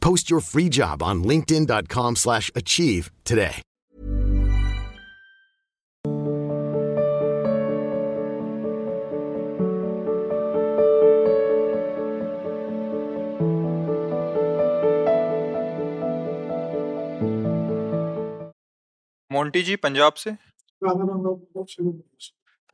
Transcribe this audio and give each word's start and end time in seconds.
Post 0.00 0.30
your 0.30 0.40
free 0.40 0.68
job 0.68 1.02
on 1.02 1.24
linkedin.com/achieve 1.24 2.16
slash 2.16 2.50
achieve 2.54 3.10
today. 3.24 3.60
Monty 19.32 19.62
ji 19.62 19.76
Punjab 19.76 20.12
से 20.12 20.30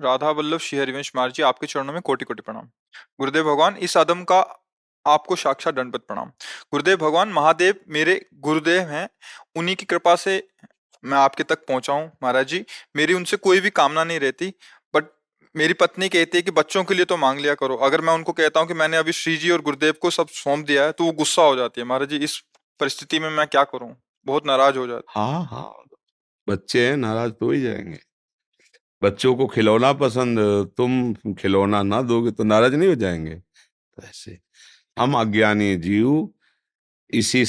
राधा 0.00 0.30
वल्लभ 0.30 0.58
श्री 0.58 0.78
हरिवंश 0.78 1.12
मार 1.16 1.32
जी 1.32 1.42
आपके 1.42 1.66
चरणों 1.66 1.92
में 1.92 2.02
कोटि 2.02 2.24
कोटि 2.24 2.42
प्रणाम 2.42 2.68
गुरुदेव 3.20 3.44
भगवान 3.44 3.76
इस 3.76 3.96
अदम 3.96 4.24
का 4.24 4.62
आपको 5.06 5.36
साक्षात 5.36 5.74
दंडपत 5.74 6.00
प्रणाम। 6.02 6.28
गुरुदेव 6.72 6.96
भगवान, 6.98 7.28
महादेव 7.30 7.74
मेरे 7.90 8.20
गुरुदेव 8.36 8.88
हैं, 8.88 9.08
उन्हीं 9.56 9.76
की 9.76 9.86
कृपा 9.86 10.14
से 10.16 10.42
मैं 11.04 11.18
आपके 11.18 11.42
तक 11.44 11.64
पहुँचा 11.66 11.92
हूँ 11.92 12.10
महाराज 12.22 12.46
जी। 12.48 12.64
मेरी 12.96 13.14
उनसे 13.14 13.36
कोई 13.38 13.60
भी 13.60 13.70
कामना 13.72 14.04
नहीं 14.04 14.20
रहती 14.20 14.52
बट 14.94 15.04
मेरी 15.54 15.72
पत्नी 15.74 16.08
कहती 16.08 16.38
है 16.38 16.42
कि 16.42 16.50
बच्चों 16.52 16.82
के 16.84 16.94
लिए 16.94 17.04
तो 17.04 17.16
मांग 17.16 17.38
लिया 17.40 17.54
करो। 17.54 17.76
अगर 17.78 18.00
मैं 18.00 18.12
उनको 18.14 18.32
कहता 18.34 18.60
हूँ 18.60 18.68
कि 18.68 18.74
मैंने 18.74 18.96
अभी 18.96 19.12
श्री 19.14 19.36
जी 19.36 19.50
और 19.50 19.62
गुरुदेव 19.62 19.94
को 20.02 20.10
सब 20.10 20.28
सौंप 20.34 20.64
दिया 20.66 20.84
है 20.84 20.92
तो 20.92 21.04
वो 21.04 21.12
गुस्सा 21.14 21.42
हो 21.42 21.56
जाती 21.56 21.80
है, 21.80 21.86
महाराज 21.86 22.08
जी। 22.10 22.16
इस 22.18 22.38
परिस्थिति 22.80 23.18
में 23.18 23.30
मैं 23.30 23.46
क्या 23.46 23.64
करूँ? 23.66 23.94
बहुत 24.26 24.46
नाराज़ 24.46 24.78
हो 24.78 24.86
जाती 24.86 25.12
हाँ 25.16 25.44
हाँ। 25.46 25.72
बच्चे 26.48 26.86
हैं, 26.88 26.96
नाराज़ 26.96 27.32
तो 27.32 27.50
ही 27.50 27.60
जाएँगे। 27.62 27.98
बच्चों 29.02 29.34
को 29.36 29.46
खिलौना 29.46 29.92
पसंद, 29.94 30.38
तुम 30.76 31.34
खिलौना 31.34 31.82
ना 31.84 32.00
दोगे 32.04 32.30
तो 32.30 32.44
नाराज़ 32.44 32.74
नहीं 32.74 32.88
हो 32.88 32.94
जाएँगे। 32.96 33.34
तो 33.34 34.02
ऐसे 34.02 34.38
हम 34.98 35.14
अज्ञानी 35.14 35.76
जीव 35.76 36.28
इसी 37.10 37.44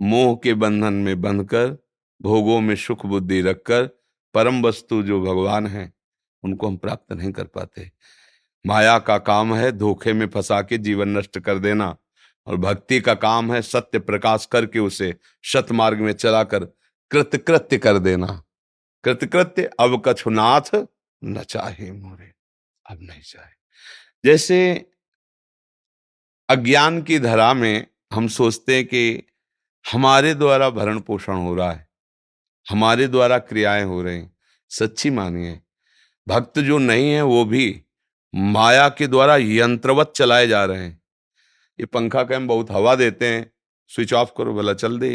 मोह 0.00 0.34
के 0.44 0.54
बंधन 0.54 0.94
में 0.94 1.20
बंधकर, 1.20 1.76
भोगों 2.22 2.60
में 2.60 2.74
सुख 2.76 3.06
बुद्धि 3.06 3.40
रखकर, 3.40 3.84
परम 4.34 4.62
वस्तु 4.62 5.02
जो 5.02 5.20
भगवान 5.20 5.66
है, 5.66 5.92
उनको 6.42 6.68
हम 6.68 6.76
प्राप्त 6.76 7.12
नहीं 7.12 7.32
कर 7.32 7.44
पाते। 7.44 7.90
माया 8.64 8.98
का 8.98 9.18
काम 9.18 9.54
है 9.54 9.70
धोखे 9.72 10.12
में 10.12 10.26
फंसा 10.28 10.62
के 10.62 10.78
जीवन 10.78 11.08
नष्ट 11.18 11.38
कर 11.38 11.58
देना 11.58 11.96
और 12.46 12.56
भक्ति 12.56 13.00
का 13.00 13.14
काम 13.14 13.52
है 13.52 13.62
सत्य 13.62 13.98
प्रकाश 13.98 14.46
करके 14.46 14.78
उसे 14.78 15.14
सत 15.44 15.72
मार्ग 15.72 16.00
में 16.00 16.12
चलाकर 16.12 16.64
कृतकृत्य 17.10 17.78
कर 17.78 17.98
देना। 17.98 18.42
कृतकृत्य 19.04 19.70
अब 19.80 20.02
कछुनाथ 20.06 20.74
न 21.24 21.42
चाहे 21.42 21.92
मोरे, 21.92 22.32
अब 22.86 22.98
नहीं 23.02 23.22
चाहे। 23.22 23.54
जैसे 24.24 24.90
अज्ञान 26.48 27.00
की 27.02 27.18
धरा 27.18 27.52
में 27.54 27.86
हम 28.12 28.26
सोचते 28.28 28.74
हैं 28.76 28.84
कि 28.86 29.22
हमारे 29.84 30.34
द्वारा 30.34 30.68
भरण 30.70 30.98
पोषण 31.00 31.36
हो 31.36 31.54
रहा 31.54 31.72
है, 31.72 31.88
हमारे 32.66 33.08
द्वारा 33.08 33.38
क्रियाएँ 33.38 33.84
हो 33.84 34.02
रही 34.02 34.16
हैं। 34.16 34.30
सच्ची 34.70 35.10
मानिए, 35.10 35.60
भक्त 36.26 36.58
जो 36.58 36.78
नहीं 36.78 37.10
है, 37.10 37.22
वो 37.22 37.44
भी 37.44 37.82
माया 38.34 38.88
के 38.88 39.06
द्वारा 39.06 39.36
यंत्रवत 39.36 40.12
चलाए 40.16 40.46
जा 40.46 40.64
रहे 40.64 40.84
हैं। 40.84 41.00
ये 41.78 41.86
पंखा 41.86 42.22
का 42.22 42.36
हम 42.36 42.48
बहुत 42.48 42.70
हवा 42.70 42.94
देते 42.94 43.26
हैं, 43.26 43.50
स्विच 43.90 44.12
ऑफ़ 44.12 44.30
करो, 44.38 44.54
भला 44.54 44.74
चल 44.74 44.98
दे। 44.98 45.10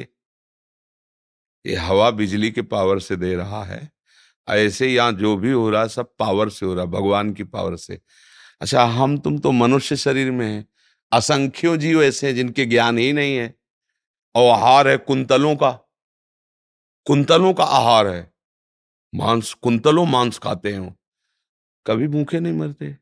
ये 1.65 1.75
हवा 1.75 2.11
बिजली 2.11 2.51
के 2.51 2.61
पावर 2.61 2.99
से 2.99 3.15
दे 3.15 3.35
रहा 3.35 3.63
है। 3.63 3.89
ऐसे 4.47 4.87
यहाँ 4.87 5.11
जो 5.13 5.35
भी 5.37 5.51
हो 5.51 5.69
रहा 5.69 5.87
सब 5.87 6.13
पावर 6.19 6.49
से 6.49 6.65
हो 6.65 6.73
रहा 6.75 6.85
भगवान 6.85 7.33
की 7.33 7.43
पावर 7.45 7.75
से। 7.75 7.99
अच्छा 8.61 8.83
हम 8.85 9.17
तुम 9.17 9.37
तो 9.39 9.51
मनुष्य 9.51 9.95
शरीर 9.95 10.31
में 10.31 10.47
हैं। 10.47 10.65
असंख्यों 11.11 11.77
जीव 11.77 12.03
ऐसे 12.03 12.27
हैं 12.27 12.35
जिनके 12.35 12.65
ज्ञान 12.65 12.97
ही 12.97 13.13
नहीं 13.13 13.37
है। 13.37 13.55
और 14.35 14.59
आहार 14.59 14.87
है 14.87 14.97
कुंतलों 14.97 15.55
का। 15.55 15.71
कुंतलों 17.05 17.53
का 17.53 17.63
आहार 17.63 18.07
है। 18.07 18.33
मांस, 19.15 19.53
कुंतलों 19.53 20.05
मांस 20.05 20.39
खाते 20.39 20.73
हैं 20.73 20.95
कभी 21.85 22.07
भूखे 22.07 22.39
नहीं 22.39 22.53
मरते। 22.53 22.97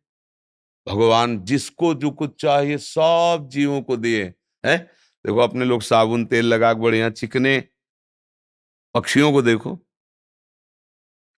भगवान 0.87 1.43
जिसको 1.43 1.93
जो 1.93 2.11
कुछ 2.11 2.41
चाहिए 2.41 2.77
सब 2.77 3.49
जीवों 3.51 3.81
को 3.81 3.97
दिए 3.97 4.33
है। 4.65 4.77
देखो 5.25 5.39
अपने 5.39 5.65
लोग 5.65 5.81
साबुन, 5.81 6.25
तेल 6.25 6.45
लगा 6.45 6.73
के 6.73 6.79
बढ़िया 6.79 7.09
चिकने। 7.09 7.63
पक्षियों 8.93 9.31
को 9.31 9.41
देखो। 9.41 9.75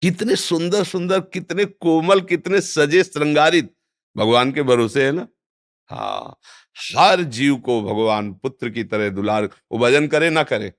कितने 0.02 0.36
सुंदर 0.36 0.84
सुंदर 0.84 1.20
कितने 1.22 1.66
कोमल, 1.66 2.22
कितने 2.22 2.62
सजे 2.62 3.04
श्रृंगारित 3.04 3.76
भगवान 4.18 4.52
के 4.52 4.64
भरोसे 4.64 5.06
है 5.06 5.12
ना? 5.12 5.28
हाँ 5.90 6.38
हर 6.98 7.24
जीव 7.24 7.56
को 7.56 7.82
भगवान 7.82 8.34
पुत्र 8.34 8.70
की 8.70 8.84
तरह 8.84 9.10
दुलार, 9.10 9.50
वो 9.72 9.80
भजन 9.80 10.08
करे 10.08 10.30
ना 10.30 10.44
करे। 10.44 10.74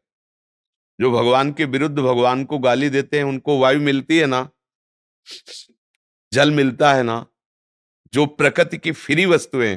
जो 1.01 1.11
भगवान 1.11 1.53
के 1.53 1.65
विरुद्ध 1.65 1.99
भगवान 1.99 2.45
को 2.45 2.59
गाली 2.59 2.91
देते 2.91 3.17
हैं, 3.17 3.25
उनको 3.25 3.59
वायु 3.59 3.81
मिलती 3.81 4.19
है 4.19 4.27
ना, 4.27 4.49
जल 6.33 6.51
मिलता 6.51 6.95
है 6.95 7.03
ना, 7.03 7.27
जो 8.13 8.27
प्रकृति 8.27 8.79
की 8.79 8.93
फ्री 8.93 9.27
वस्तुएँ 9.27 9.77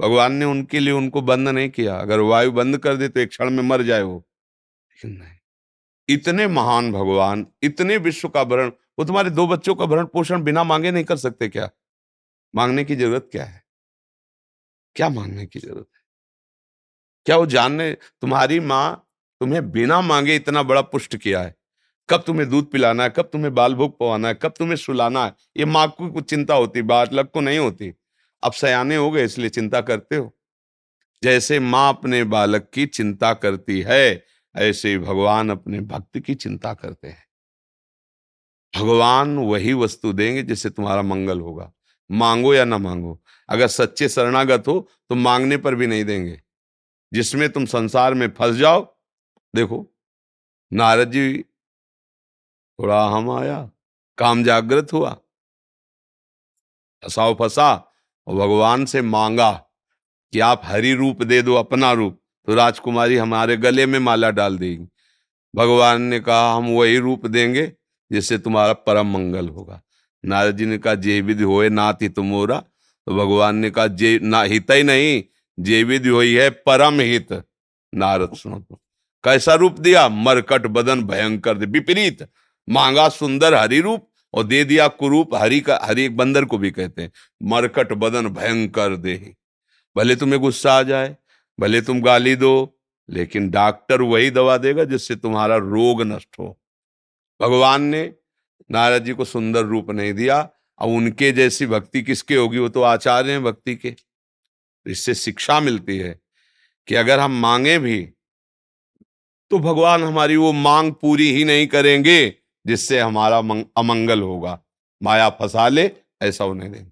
भगवान 0.00 0.32
ने 0.32 0.44
उनके 0.44 0.78
लिए 0.78 0.92
उनको 0.92 1.22
बंद 1.22 1.48
नहीं 1.48 1.70
किया। 1.70 1.96
अगर 1.96 2.20
वायु 2.20 2.52
बंद 2.52 2.78
कर 2.78 2.96
दे 2.96 3.08
तो 3.08 3.20
एक 3.20 3.28
क्षण 3.28 3.50
में 3.50 3.62
मर 3.62 3.82
जाए 3.82 4.02
वो। 4.02 4.28
लेकिन 4.90 5.18
नहीं। 5.18 5.32
इतने 6.08 6.46
महान 6.46 6.92
भगवान, 6.92 7.46
इतने 7.62 7.96
विश्व 7.96 8.28
का 8.28 8.44
भरण, 8.44 8.68
वो 8.98 9.04
तुम्हारे 9.04 9.30
दो 9.30 9.46
बच्चों 9.46 9.74
का 9.74 9.86
भरण 9.86 10.04
पोषण 10.04 10.42
बिना 10.42 10.64
मांगे 10.64 10.90
नहीं 10.90 11.04
कर 11.04 11.16
सकते 11.16 11.48
क्या? 11.48 11.70
मांगने 12.54 12.84
की 12.84 12.96
ज़रूरत 12.96 13.28
क्या 13.32 13.44
है? 13.44 13.67
क्या 14.96 15.08
मांगने 15.08 15.46
की 15.46 15.58
ज़रूरत? 15.58 15.86
है 15.94 16.00
क्या 17.26 17.36
वो 17.36 17.46
जानने, 17.46 17.92
तुम्हारी 17.92 18.60
माँ 18.60 19.08
तुम्हें 19.40 19.70
बिना 19.70 20.00
मांगे 20.00 20.36
इतना 20.36 20.62
बड़ा 20.62 20.82
पुष्ट 20.82 21.16
किया 21.16 21.42
है? 21.42 21.54
कब 22.10 22.24
तुम्हें 22.26 22.50
दूध 22.50 22.70
पिलाना 22.70 23.02
है? 23.02 23.10
कब 23.10 23.22
तुम्हें 23.22 23.54
बाल 23.54 23.74
भोग 23.74 23.98
पवाना 23.98 24.28
है? 24.28 24.34
कब 24.34 24.54
तुम्हें 24.58 24.76
सुलाना 24.76 25.24
है? 25.24 25.34
ये 25.56 25.64
माँ 25.64 25.88
को 25.98 26.10
कुछ 26.10 26.30
चिंता 26.30 26.54
होती, 26.54 26.82
बात 26.82 27.12
लग 27.12 27.30
को 27.30 27.40
नहीं 27.40 27.58
होती। 27.58 27.94
अब 28.42 28.52
सयाने 28.52 28.96
हो 28.96 29.10
गए, 29.10 29.24
इसलिए 29.24 29.48
चिंता 29.48 29.80
करते 29.80 30.16
हो। 30.16 30.36
जैसे 31.22 31.60
माँ 31.60 31.94
अपने 31.94 32.24
बालक 32.24 32.70
की 32.74 32.86
चिंता 32.86 33.34
करती 33.34 33.80
है, 33.80 34.24
ऐसे 34.56 34.98
भगवान 34.98 35.50
अपने 35.50 35.80
भक्त 35.80 36.18
की 36.18 36.34
चिंता 36.34 36.74
करते 36.74 37.08
हैं। 37.08 37.24
भगवान 38.76 39.38
वही 39.38 39.72
वस्तु 39.72 40.12
देंगे 40.12 40.42
जिससे 40.42 40.70
तुम्हारा 40.70 41.02
मंगल 41.02 41.40
होगा। 41.40 41.72
मांगो 42.10 42.54
या 42.54 42.64
ना 42.64 42.78
मांगो। 42.78 43.18
अगर 43.48 43.66
सच्चे 43.66 44.08
शरणागत 44.08 44.64
हो 44.68 44.78
तो 45.08 45.14
मांगने 45.14 45.56
पर 45.56 45.74
भी 45.74 45.86
नहीं 45.86 46.04
देंगे। 46.04 46.40
जिसमें 47.12 47.48
तुम 47.52 47.64
संसार 47.66 48.14
में 48.14 48.28
फंस 48.30 48.56
जाओ, 48.56 48.96
देखो, 49.54 49.86
नारद 50.72 51.10
जी, 51.10 51.42
थोड़ा 52.78 53.06
हम 53.08 53.30
आया, 53.30 53.70
काम 54.18 54.44
जागृत 54.44 54.92
हुआ। 54.92 55.16
फसाओ, 57.04 57.34
फंसा, 57.34 57.92
और 58.26 58.34
भगवान 58.34 58.84
से 58.84 59.02
मांगा 59.02 59.52
कि 60.32 60.40
आप 60.40 60.60
हरि 60.64 60.92
रूप 60.94 61.22
दे 61.22 61.42
दो, 61.42 61.54
अपना 61.54 61.92
रूप 61.92 62.20
तो 62.46 62.54
राजकुमारी 62.54 63.16
हमारे 63.16 63.56
गले 63.56 63.86
में 63.86 63.98
माला 63.98 64.30
डाल 64.30 64.58
देगी। 64.58 64.86
भगवान 65.54 66.02
ने 66.02 66.20
कहा, 66.20 66.52
हम 66.54 66.68
वही 66.68 66.98
रूप 66.98 67.26
देंगे, 67.26 67.72
जिससे 68.12 68.38
तुम्हारा 68.38 68.72
परम 68.72 69.06
मंगल 69.06 69.48
होगा। 69.48 69.82
नारद 70.24 70.56
जी 70.56 70.66
ने 70.66 70.78
कहा 70.78 70.94
जे 70.94 71.20
विधि 71.20 71.42
होए 71.42 71.68
नाथ 71.68 72.02
ही 72.02 72.08
तुमोरा 72.08 72.58
तो 72.58 73.14
भगवान 73.16 73.56
ने 73.56 73.70
कहा 73.70 73.86
जे 73.86 74.18
ना, 74.22 74.42
हित 74.42 74.70
ही 74.70 74.82
नहीं 74.82 75.22
जे 75.58 75.82
विधि 75.82 76.08
हुई 76.08 76.34
है 76.34 76.50
परम 76.50 77.00
हित। 77.00 77.32
नारद 77.92 78.34
सुनो 78.36 78.58
तो 78.60 78.80
कैसा 79.24 79.54
रूप 79.54 79.78
दिया? 79.80 80.08
मरकट 80.08 80.66
बदन 80.66 81.02
भयंकर 81.02 81.54
दे, 81.54 81.66
विपरीत। 81.66 82.28
मांगा 82.68 83.08
सुंदर 83.08 83.54
हरि 83.54 83.80
रूप 83.80 84.06
और 84.34 84.44
दे 84.44 84.64
दिया 84.64 84.88
कुरूप 84.88 85.34
हरि 85.34 85.60
का, 85.60 85.78
हरि 85.82 86.02
एक 86.02 86.16
बंदर 86.16 86.44
को 86.44 86.58
भी 86.58 86.70
कहते 86.70 87.02
हैं। 87.02 87.10
मरकट 87.42 87.92
बदन 87.92 88.28
भयंकर 88.28 88.96
दे। 88.96 89.34
भले 89.96 90.16
तुम्हें 90.16 90.40
गुस्सा 90.40 90.72
आ 90.72 90.82
जाए, 90.82 91.16
भले 91.58 91.80
तुम 91.80 92.00
गाली 92.02 92.36
दो, 92.36 92.78
लेकिन 93.08 93.50
डॉक्टर 93.50 94.02
वही 94.02 94.30
दवा 94.30 94.56
देगा 94.56 94.84
जिससे 94.84 95.16
तुम्हारा 95.16 95.56
रोग 95.56 96.02
नष्ट 96.02 96.38
हो। 96.38 96.56
भगवान 97.40 97.82
ने 97.82 98.04
नारद 98.70 99.04
जी 99.04 99.12
को 99.12 99.24
सुंदर 99.24 99.64
रूप 99.64 99.90
नहीं 99.90 100.12
दिया। 100.12 100.38
अब 100.80 100.88
उनके 100.88 101.30
जैसी 101.32 101.66
भक्ति 101.66 102.02
किसके 102.02 102.34
होगी? 102.34 102.58
वो 102.58 102.68
तो 102.68 102.82
आचार्य 102.82 103.32
हैं 103.32 103.42
भक्ति 103.44 103.74
के। 103.76 103.94
इससे 104.86 105.14
शिक्षा 105.14 105.58
मिलती 105.60 105.98
है 105.98 106.18
कि 106.88 106.94
अगर 106.94 107.20
हम 107.20 107.40
मांगे 107.40 107.78
भी 107.78 108.00
तो 109.50 109.58
भगवान 109.58 110.02
हमारी 110.04 110.36
वो 110.36 110.52
मांग 110.52 110.92
पूरी 110.92 111.30
ही 111.32 111.44
नहीं 111.44 111.66
करेंगे, 111.66 112.34
जिससे 112.66 112.98
हमारा 113.00 113.38
अमंगल 113.38 114.22
होगा। 114.22 114.58
माया 115.00 115.28
फंसा 115.30 115.68
ले, 115.68 115.90
ऐसा 116.22 116.44
उन्हें 116.44 116.68
नहीं 116.68 116.86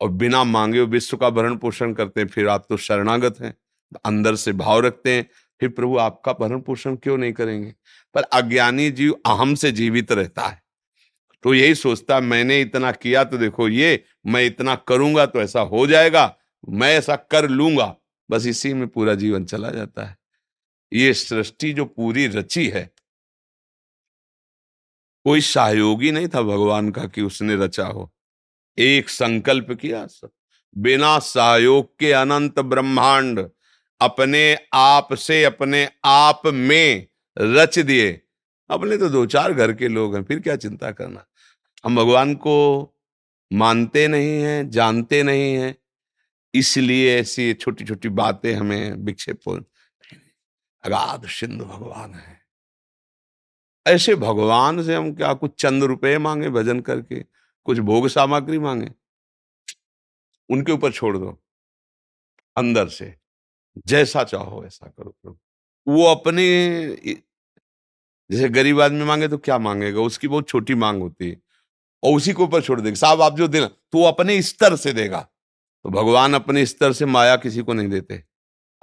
और 0.00 0.08
बिना 0.10 0.42
मांगे 0.44 0.80
विश्व 0.82 1.16
का 1.16 1.30
भरण 1.30 1.56
पोषण 1.56 1.92
करते 1.94 2.20
हैं, 2.20 2.28
फिर 2.28 2.48
आप 2.48 2.66
तो 2.68 2.76
शरणागत 2.76 3.40
हैं, 3.40 3.54
अंदर 4.04 4.34
से 4.34 4.52
भाव 4.52 4.80
रखते 4.80 5.14
हैं, 5.14 5.26
फिर 5.60 5.68
प्रभु 5.68 5.96
आपका 5.98 6.32
भरण 6.32 6.60
पोषण 6.60 6.96
क्यों 6.96 7.16
नहीं 7.18 7.32
करेंगे? 7.32 7.74
पर 8.14 8.22
अज्ञानी 8.22 8.90
जीव 8.90 9.12
अहम 9.26 9.54
से 9.54 9.70
जीवित 9.72 10.12
रहता 10.12 10.46
है। 10.46 10.62
तो 11.44 11.54
यही 11.54 11.74
सोचता, 11.74 12.20
मैंने 12.20 12.60
इतना 12.60 12.92
किया 12.92 13.24
तो 13.24 13.38
देखो 13.38 13.68
ये, 13.68 14.04
मैं 14.26 14.44
इतना 14.46 14.74
करूँगा 14.88 15.26
तो 15.26 15.40
ऐसा 15.40 15.60
हो 15.60 15.86
जाएगा, 15.86 16.36
मैं 16.68 16.94
ऐसा 16.96 17.16
कर 17.16 17.48
लूँगा। 17.48 17.94
बस 18.30 18.46
इसी 18.46 18.72
में 18.74 18.86
पूरा 18.88 19.14
जीवन 19.14 19.44
चला 19.44 19.70
जाता 19.70 20.04
है। 20.04 20.16
ये 20.92 21.12
सृष्टि 21.14 21.72
जो 21.72 21.84
पूरी 21.84 22.26
रची 22.26 22.66
है, 22.68 22.90
कोई 25.26 25.40
सहयोगी 25.40 26.10
नहीं 26.10 26.28
था 26.28 26.42
भगवान 26.42 26.90
का 26.90 27.04
कि 27.04 27.22
उसने 27.22 27.56
रचा 27.56 27.86
हो। 27.86 28.10
एक 28.78 29.08
संकल्प 29.08 29.72
किया 29.72 30.06
बिना 30.76 31.18
सहयोग 31.18 31.98
के 31.98 32.12
अनंत 32.12 32.58
ब्रह्मांड, 32.60 33.40
अपने 34.00 34.58
आप 34.74 35.14
से 35.14 35.42
अपने 35.44 35.88
आप 36.04 36.42
में 36.46 37.06
रच 37.38 37.78
दिए। 37.78 38.20
अपने 38.70 38.96
तो 38.96 39.08
दो 39.08 39.26
चार 39.26 39.52
घर 39.52 39.72
के 39.72 39.88
लोग 39.88 40.16
हैं, 40.16 40.24
फिर 40.24 40.40
क्या 40.40 40.56
चिंता 40.56 40.90
करना? 40.92 41.26
हम 41.84 41.96
भगवान 41.96 42.34
को 42.34 42.56
मानते 43.52 44.08
नहीं 44.08 44.42
हैं, 44.42 44.70
जानते 44.70 45.22
नहीं 45.22 45.54
हैं, 45.54 45.74
इसलिए 46.54 47.18
ऐसी 47.20 47.54
छोटी 47.54 47.84
छोटी 47.84 48.08
बातें 48.08 48.54
हमें 48.54 48.92
विक्षेप 48.92 49.48
अगाध 50.84 51.26
सिंधु 51.26 51.64
भगवान 51.64 52.14
है। 52.14 52.40
ऐसे 53.86 54.14
भगवान 54.14 54.82
से 54.82 54.94
हम 54.94 55.14
क्या 55.14 55.32
कुछ 55.34 55.60
चंद 55.60 55.84
रुपए 55.84 56.18
मांगे 56.18 56.50
भजन 56.50 56.80
करके? 56.80 57.24
कुछ 57.64 57.78
भोग 57.78 58.08
सामग्री 58.08 58.58
मांगे? 58.58 58.90
उनके 60.50 60.72
ऊपर 60.72 60.92
छोड़ 60.92 61.16
दो। 61.18 61.42
अंदर 62.56 62.88
से, 62.88 63.14
जैसा 63.86 64.24
चाहो 64.24 64.64
ऐसा 64.64 64.86
करो 64.98 65.10
प्रभु। 65.10 65.38
वो 65.86 66.04
अपने 66.04 66.44
जैसे 68.30 68.48
गरीब 68.48 68.80
आदमी 68.80 69.04
मांगे 69.04 69.28
तो 69.28 69.38
क्या 69.38 69.58
मांगेगा? 69.58 70.00
उसकी 70.00 70.28
बहुत 70.28 70.48
छोटी 70.48 70.74
मांग 70.74 71.02
होती 71.02 71.30
है। 71.30 71.36
और 72.02 72.16
उसी 72.16 72.32
के 72.32 72.42
ऊपर 72.42 72.62
छोड़ 72.62 72.80
देगा। 72.80 72.94
साहब, 72.94 73.22
आप 73.22 73.36
जो 73.36 73.48
देना 73.48 73.66
तो 73.66 73.98
वो 73.98 74.04
अपने 74.04 74.42
स्तर 74.42 74.76
से 74.76 74.92
देगा। 74.92 75.20
तो 75.84 75.90
भगवान 75.90 76.34
अपने 76.34 76.66
स्तर 76.66 76.92
से 76.92 77.06
माया 77.06 77.36
किसी 77.36 77.62
को 77.62 77.72
नहीं 77.72 77.88
देते। 77.88 78.24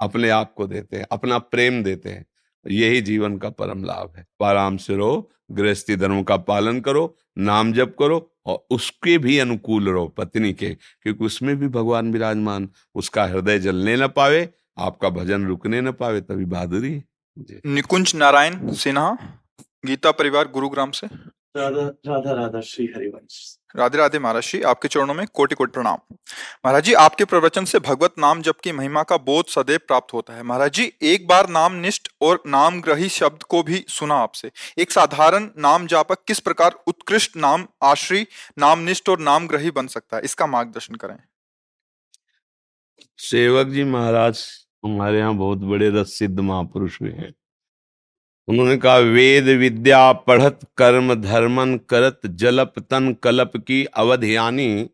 अपने 0.00 0.28
आप 0.28 0.54
को 0.54 0.66
देते 0.66 0.96
हैं, 0.96 1.06
अपना 1.12 1.38
प्रेम 1.38 1.82
देते 1.84 2.10
हैं। 2.10 2.26
यही 2.66 3.00
जीवन 3.00 3.38
का 3.38 3.50
परम 3.50 3.84
लाभ 3.84 4.12
है। 4.16 4.26
आराम 4.42 4.76
से 4.76 4.96
रहो, 4.96 5.30
गृहस्थी 5.50 5.96
धर्म 5.96 6.22
का 6.22 6.36
पालन 6.36 6.80
करो, 6.80 7.18
नाम 7.38 7.72
जप 7.72 7.96
करो 7.98 8.36
और 8.46 8.66
उसके 8.70 9.18
भी 9.18 9.38
अनुकूल 9.38 9.88
रहो 9.88 10.08
पत्नी 10.08 10.52
के, 10.52 10.74
क्योंकि 11.02 11.24
उसमें 11.24 11.56
भी 11.56 11.68
भगवान 11.68 12.12
विराजमान, 12.12 12.68
उसका 12.94 13.24
हृदय 13.24 13.58
जलने 13.58 13.96
न 13.96 14.08
पावे, 14.08 14.48
आपका 14.78 15.08
भजन 15.08 15.46
रुकने 15.46 15.80
न 15.80 15.92
पावे, 15.92 16.20
तभी 16.20 16.44
बहादुरी 16.44 17.02
निकुंज 17.36 18.14
नारायण 18.14 18.72
सिन्हा 18.74 19.10
गीता 19.86 20.10
परिवार 20.10 20.48
गुरुग्राम 20.48 20.90
से। 20.90 21.06
राधा 21.56 21.82
राधा 22.06 22.32
राधा 22.32 22.60
श्री 22.60 22.86
हरिवंश। 22.86 23.58
राधे 23.76 23.98
राधे 23.98 24.18
महाराज 24.18 24.42
जी 24.42 24.60
आपके 24.62 24.88
चरणों 24.88 25.14
में 25.14 25.26
कोटि 25.26 25.54
कोटि 25.54 25.72
प्रणाम। 25.72 25.98
महाराज 26.64 26.84
जी 26.84 26.94
आपके 26.94 27.24
प्रवचन 27.24 27.64
से 27.64 27.78
भगवत 27.78 28.14
नाम 28.18 28.42
जप 28.42 28.60
की 28.60 28.72
महिमा 28.72 29.02
का 29.02 29.16
बोध 29.16 29.46
सदैव 29.46 29.78
प्राप्त 29.78 30.14
होता 30.14 30.34
है। 30.34 30.42
महाराज 30.42 30.72
जी 30.72 30.92
एक 31.02 31.26
बार 31.28 31.48
नाम 31.48 31.74
निष्ठ 31.74 32.08
और 32.20 32.42
नाम 32.46 32.80
ग्रही 32.80 33.08
शब्द 33.08 33.42
को 33.42 33.62
भी 33.62 33.84
सुना 33.88 34.14
आपसे। 34.14 34.50
एक 34.78 34.92
साधारण 34.92 35.50
नाम 35.58 35.86
जापक 35.86 36.24
किस 36.26 36.40
प्रकार 36.40 36.78
उत्कृष्ट 36.86 37.36
नाम 37.36 37.66
आश्री 37.82 38.26
नाम 38.58 38.78
निष्ठ 38.80 39.08
और 39.08 39.20
नाम 39.20 39.46
ग्रही 39.48 39.70
बन 39.70 39.86
सकता 39.86 40.16
है? 40.16 40.22
इसका 40.22 40.46
मार्गदर्शन 40.46 40.94
करें। 40.94 41.16
सेवक 43.18 43.66
जी 43.66 43.84
महाराज 43.84 44.46
हमारे 44.86 45.18
यहाँ 45.18 45.34
बहुत 45.34 45.58
बड़े 45.58 45.90
रसिद्ध 45.90 46.40
महापुरुष 46.40 47.00
हुए 47.02 47.10
हैं। 47.10 47.34
उन्होंने 48.48 48.76
कहा, 48.76 48.96
वेद 48.96 49.44
विद्या 49.44 50.12
पढ़त, 50.12 50.60
कर्म 50.76 51.14
धर्मन 51.14 51.76
करत, 51.90 52.20
जलप 52.26 52.74
तन 52.78 53.12
कलप 53.12 53.52
की 53.56 53.84
अवधियानी 53.84 54.88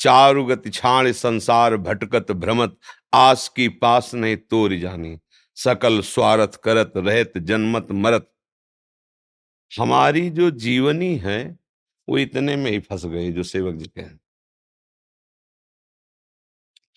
चारु 0.00 0.44
गति 0.44 0.70
छाण 0.70 1.12
संसार 1.12 1.76
भटकत 1.76 2.32
भ्रमत, 2.32 2.76
आस 3.14 3.48
की 3.48 3.68
पास 3.68 4.14
नहीं 4.14 4.36
तोर 4.36 4.76
जानी। 4.76 5.18
सकल 5.56 6.00
स्वार्थ 6.00 6.56
करत 6.56 6.92
रहत, 6.96 7.32
जन्मत 7.38 7.86
मरत। 7.92 8.30
हमारी 9.78 10.30
जो 10.30 10.50
जीवनी 10.50 11.16
है, 11.16 11.58
वो 12.08 12.18
इतने 12.18 12.56
में 12.56 12.70
ही 12.70 12.78
फंस 12.78 13.06
गए 13.06 13.30
जो 13.32 13.42
सेवक 13.42 13.74
जी 13.74 13.86
कहें 13.86 14.18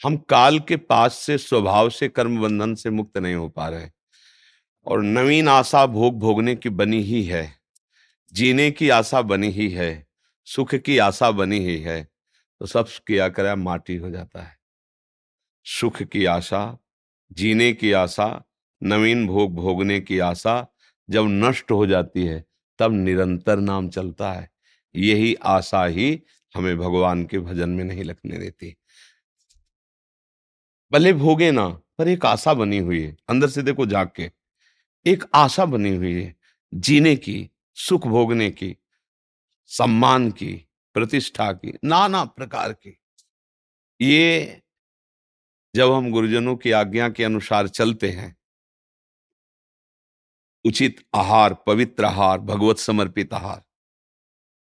हम 0.04 0.18
काल 0.18 0.60
के 0.60 0.78
पास 0.78 1.14
से, 1.14 1.38
स्वभाव 1.38 1.90
से 1.90 2.08
कर्म 2.08 2.42
बंधन 2.42 2.76
से 2.76 2.90
मुक्त 2.90 3.18
नहीं 3.18 3.36
हो 3.36 3.50
पा 3.50 3.70
रहे। 3.70 3.90
और 4.86 5.04
नवीन 5.04 5.48
आशा 5.48 5.86
भोग 5.86 6.20
भोगने 6.20 6.56
की 6.56 6.70
बनी 6.70 7.02
ही 7.02 7.24
है। 7.24 7.54
जीने 8.34 8.72
की 8.72 8.90
आशा 8.90 9.22
बनी 9.22 9.48
ही 9.48 9.70
है। 9.70 10.08
सुख 10.46 10.76
की 10.76 10.98
आशा 10.98 11.32
बनी 11.32 11.60
ही 11.60 11.82
है। 11.82 12.08
तो 12.60 12.66
सब 12.66 12.88
किया 13.08 13.30
करा 13.30 13.56
माटी 13.56 13.96
हो 13.96 14.10
जाता 14.10 14.44
है। 14.44 14.58
सुख 15.66 16.04
की 16.04 16.26
आशा, 16.26 16.78
जीने 17.32 17.74
की 17.74 17.92
आशा, 17.92 18.44
नवीन 18.84 19.28
भोग 19.28 19.56
भोगने 19.56 20.00
की 20.00 20.20
आशा 20.20 20.68
जब 21.10 21.26
नष्ट 21.28 21.72
हो 21.72 21.88
जाती 21.88 22.26
है, 22.26 22.46
तब 22.80 22.92
निरंतर 22.92 23.60
नाम 23.60 23.90
चलता 23.90 24.34
है। 24.34 24.50
यही 24.96 25.36
आशा 25.36 25.86
ही 25.86 26.24
हमें 26.56 26.78
भगवान 26.78 27.26
के 27.26 27.40
भजन 27.40 27.70
में 27.70 27.84
नहीं 27.84 28.04
लगने 28.04 28.38
देती। 28.38 28.76
भले 30.92 31.14
भोगे 31.14 31.52
ना, 31.52 31.68
पर 31.68 32.08
एक 32.08 32.26
आशा 32.26 32.54
बनी 32.54 32.78
हुई 32.78 33.02
है, 33.02 33.18
अंदर 33.30 33.50
से 33.50 33.62
देखो 33.62 33.86
जाग 33.86 34.12
के। 34.16 34.32
एक 35.06 35.24
आशा 35.34 35.66
बनी 35.66 35.96
हुई 35.96 36.14
है, 36.14 36.36
जीने 36.74 37.16
की, 37.16 37.50
सुख 37.76 38.08
भोगने 38.08 38.52
की, 38.52 38.78
सम्मान 39.66 40.32
की, 40.32 40.68
प्रतिष्ठा 40.94 41.52
की, 41.52 41.74
नाना 41.84 42.26
प्रकार 42.26 42.74
की। 42.74 43.00
ये 44.02 44.62
जब 45.76 45.92
हम 45.92 46.12
गुरुजनों 46.12 46.56
की 46.56 46.72
आज्ञा 46.72 47.10
के 47.10 47.24
अनुसार 47.24 47.68
चलते 47.68 48.10
हैं, 48.10 48.38
उचित 50.66 51.06
आहार, 51.16 51.54
पवित्र 51.54 52.06
आहार, 52.06 52.40
भगवत 52.40 52.78
समर्पित 52.78 53.34
आहार, 53.34 53.64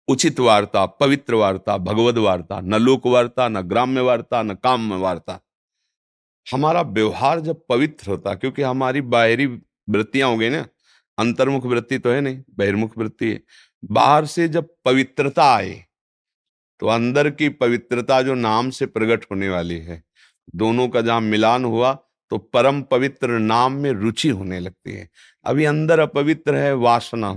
उचित 0.09 0.41
वार्ता, 0.41 0.87
पवित्र 0.87 1.35
वार्ता 1.35 1.77
भगवत 1.77 2.15
वार्ता, 2.15 2.61
न 2.61 2.75
लोक 2.75 3.07
वार्ता, 3.07 3.49
न 3.49 3.61
ग्राम्य 3.61 4.01
वार्ता, 4.01 4.43
न 4.43 4.55
काम 4.55 4.93
वार्ता 4.93 5.41
हमारा 6.47 6.81
व्यवहार 6.83 7.41
जब 7.41 7.61
पवित्र 7.69 8.11
होता, 8.11 8.35
क्योंकि 8.35 8.63
हमारी 8.63 9.01
बाहरी 9.03 9.47
वृत्तियाँ 9.47 10.29
हो 10.31 10.37
गई 10.37 10.49
ना, 10.49 10.67
अंतर्मुख 11.19 11.67
वृत्ति 11.67 11.99
तो 11.99 12.11
है 12.11 12.21
नहीं, 12.21 12.43
बहिर्मुख 12.51 12.99
वृत्ति 12.99 13.31
है। 13.31 13.41
बाहर 13.85 14.27
से 14.27 14.49
जब 14.49 14.69
पवित्रता 14.85 15.45
आए 15.55 15.85
तो 16.81 16.87
अंदर 16.89 17.29
की 17.31 17.49
पवित्रता 17.51 18.21
जो 18.23 18.35
नाम 18.35 18.71
से 18.71 18.87
प्रकट 18.87 19.25
होने 19.31 19.49
वाली 19.49 19.79
है, 19.79 20.03
दोनों 20.55 20.89
का 20.89 21.01
जहाँ 21.01 21.21
मिलान 21.21 21.65
हुआ 21.65 21.93
तो 22.31 22.39
परम 22.39 22.81
पवित्र 22.83 23.39
नाम 23.41 23.73
में 23.75 23.91
रुचि 23.93 24.29
होने 24.31 24.59
लगती 24.61 24.93
है। 24.93 25.09
अभी 25.47 25.65
अंदर 25.65 25.99
अपवित्र 26.01 26.55
है, 26.55 26.73
वासना, 26.75 27.33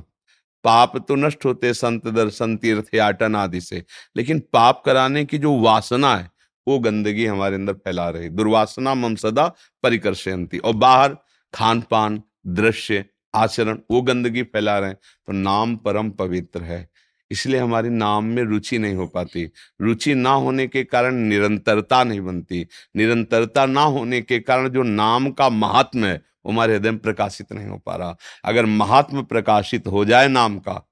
पाप 0.66 0.98
तो 1.00 1.16
नष्ट 1.16 1.46
होते, 1.46 1.74
संत 1.74 2.08
दर्शन, 2.08 2.56
तीर्थ, 2.58 2.94
याटन 2.96 3.36
आदि 3.36 3.62
से, 3.62 3.84
लेकिन 4.16 4.40
पाप 4.54 4.82
कराने 4.86 5.24
की 5.26 5.38
जो 5.38 5.58
वासना 5.60 6.16
है 6.16 6.30
वो 6.68 6.80
गंदगी 6.80 7.26
हमारे 7.26 7.56
अंदर 7.56 7.74
फैला 7.74 8.10
रही। 8.10 8.30
दुर्वासना 8.30 8.94
मम 8.96 9.16
सदा 9.16 9.56
परिकर्षयंती 9.84 10.58
और 10.58 10.74
बाहर 10.74 11.18
खान 11.54 11.82
पान 11.82 12.22
दृश्य, 12.48 13.06
आचरण, 13.36 13.80
वो 13.92 14.02
गंदगी 14.02 14.44
फैला 14.44 14.80
रहे 14.80 14.90
हैं। 14.90 14.98
तो 15.28 15.34
नाम 15.34 15.76
परम 15.76 16.10
पवित्र 16.10 16.62
है। 16.62 16.90
इसलिए 17.32 17.60
हमारी 17.60 17.90
नाम 17.90 18.26
में 18.26 18.44
रुचि 18.44 18.78
नहीं 18.78 18.96
हो 18.96 19.08
पाती। 19.08 19.52
रुचि 19.82 20.16
ना 20.16 20.30
होने 20.30 20.68
के 20.68 20.84
कारण 20.84 21.16
निरंतरता 21.16 22.04
नहीं 22.04 22.22
बनती। 22.22 22.68
निरंतरता 22.96 23.66
ना 23.66 23.82
होने 23.82 24.22
के 24.22 24.40
कारण 24.40 24.70
जो 24.70 24.84
नाम 24.84 25.32
का 25.32 25.50
महात्म 25.50 26.06
है, 26.06 26.22
वो 26.46 26.52
हमारे 26.52 26.74
हृदय 26.74 26.92
में 26.92 27.00
प्रकाशित 27.00 27.54
नहीं 27.54 27.68
हो 27.68 27.78
पा 27.78 27.96
रहा। 27.96 28.16
अगर 28.46 28.66
महात्म 28.66 29.24
प्रकाशित 29.24 29.88
हो 29.88 30.06
जाए 30.06 30.28
नाम 30.28 30.60
का 30.60 30.84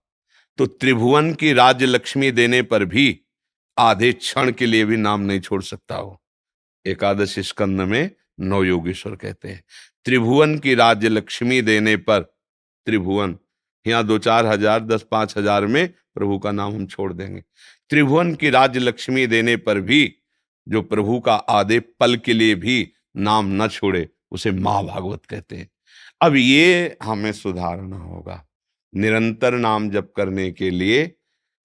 तो 0.58 0.65
त्रिभुवन 0.65 1.34
की 1.34 1.53
राज्य 1.53 1.86
लक्ष्मी 1.86 2.32
देने 2.32 2.62
पर 2.62 2.86
भी 2.86 3.22
आधे 3.77 4.12
क्षण 4.13 4.51
के 4.51 4.65
लिए 4.65 4.86
भी 4.86 4.98
नाम 4.98 5.22
नहीं 5.22 5.39
छोड़ 5.39 5.62
सकता 5.63 5.96
हो 5.96 6.22
एकादश 6.86 7.38
स्कंद 7.39 7.82
में 7.82 8.12
नौ 8.39 8.63
योगेश्वर 8.63 9.15
कहते 9.15 9.48
हैं। 9.48 9.63
त्रिभुवन 10.05 10.58
की 10.60 10.74
राज्य 10.75 11.10
लक्ष्मी 11.10 11.62
देने 11.62 11.96
पर, 11.98 12.22
त्रिभुवन, 12.88 13.38
यहाँ 13.86 14.03
दो 14.03 14.17
चार 14.17 14.46
हज़ार, 14.46 14.79
दस 14.79 15.05
पाँच 15.12 15.38
हज़ार 15.38 15.65
में 15.65 15.88
प्रभु 15.88 16.38
का 16.39 16.51
नाम 16.51 16.74
हम 16.74 16.86
छोड़ 16.86 17.12
देंगे। 17.13 17.41
त्रिभुवन 17.89 18.34
की 18.36 18.50
राज्य 18.50 18.79
लक्ष्मी 18.79 19.25
देने 19.27 19.55
पर 19.58 19.79
भी, 19.79 20.15
जो 20.67 20.82
प्रभु 20.82 21.20
का 21.20 21.36
आधे 21.36 21.79
पल 21.79 22.15
के 22.15 22.34
लिए 22.34 22.55
भी 22.55 22.91
नाम 23.17 23.63
न 23.63 23.67
छोड़े, 23.67 24.08
उसे 24.32 24.51
महाभागवत 24.51 25.25
कहते 25.25 25.55
हैं। 25.55 25.70
अब 26.22 26.36
ये 26.36 26.98
हमें 27.03 27.32
सुधारना 27.32 27.98
होगा। 27.98 28.44
निरंतर 28.94 29.53
नाम 29.53 29.89
जप 29.89 30.13
करने 30.17 30.51
के 30.51 30.70
लिए 30.70 31.12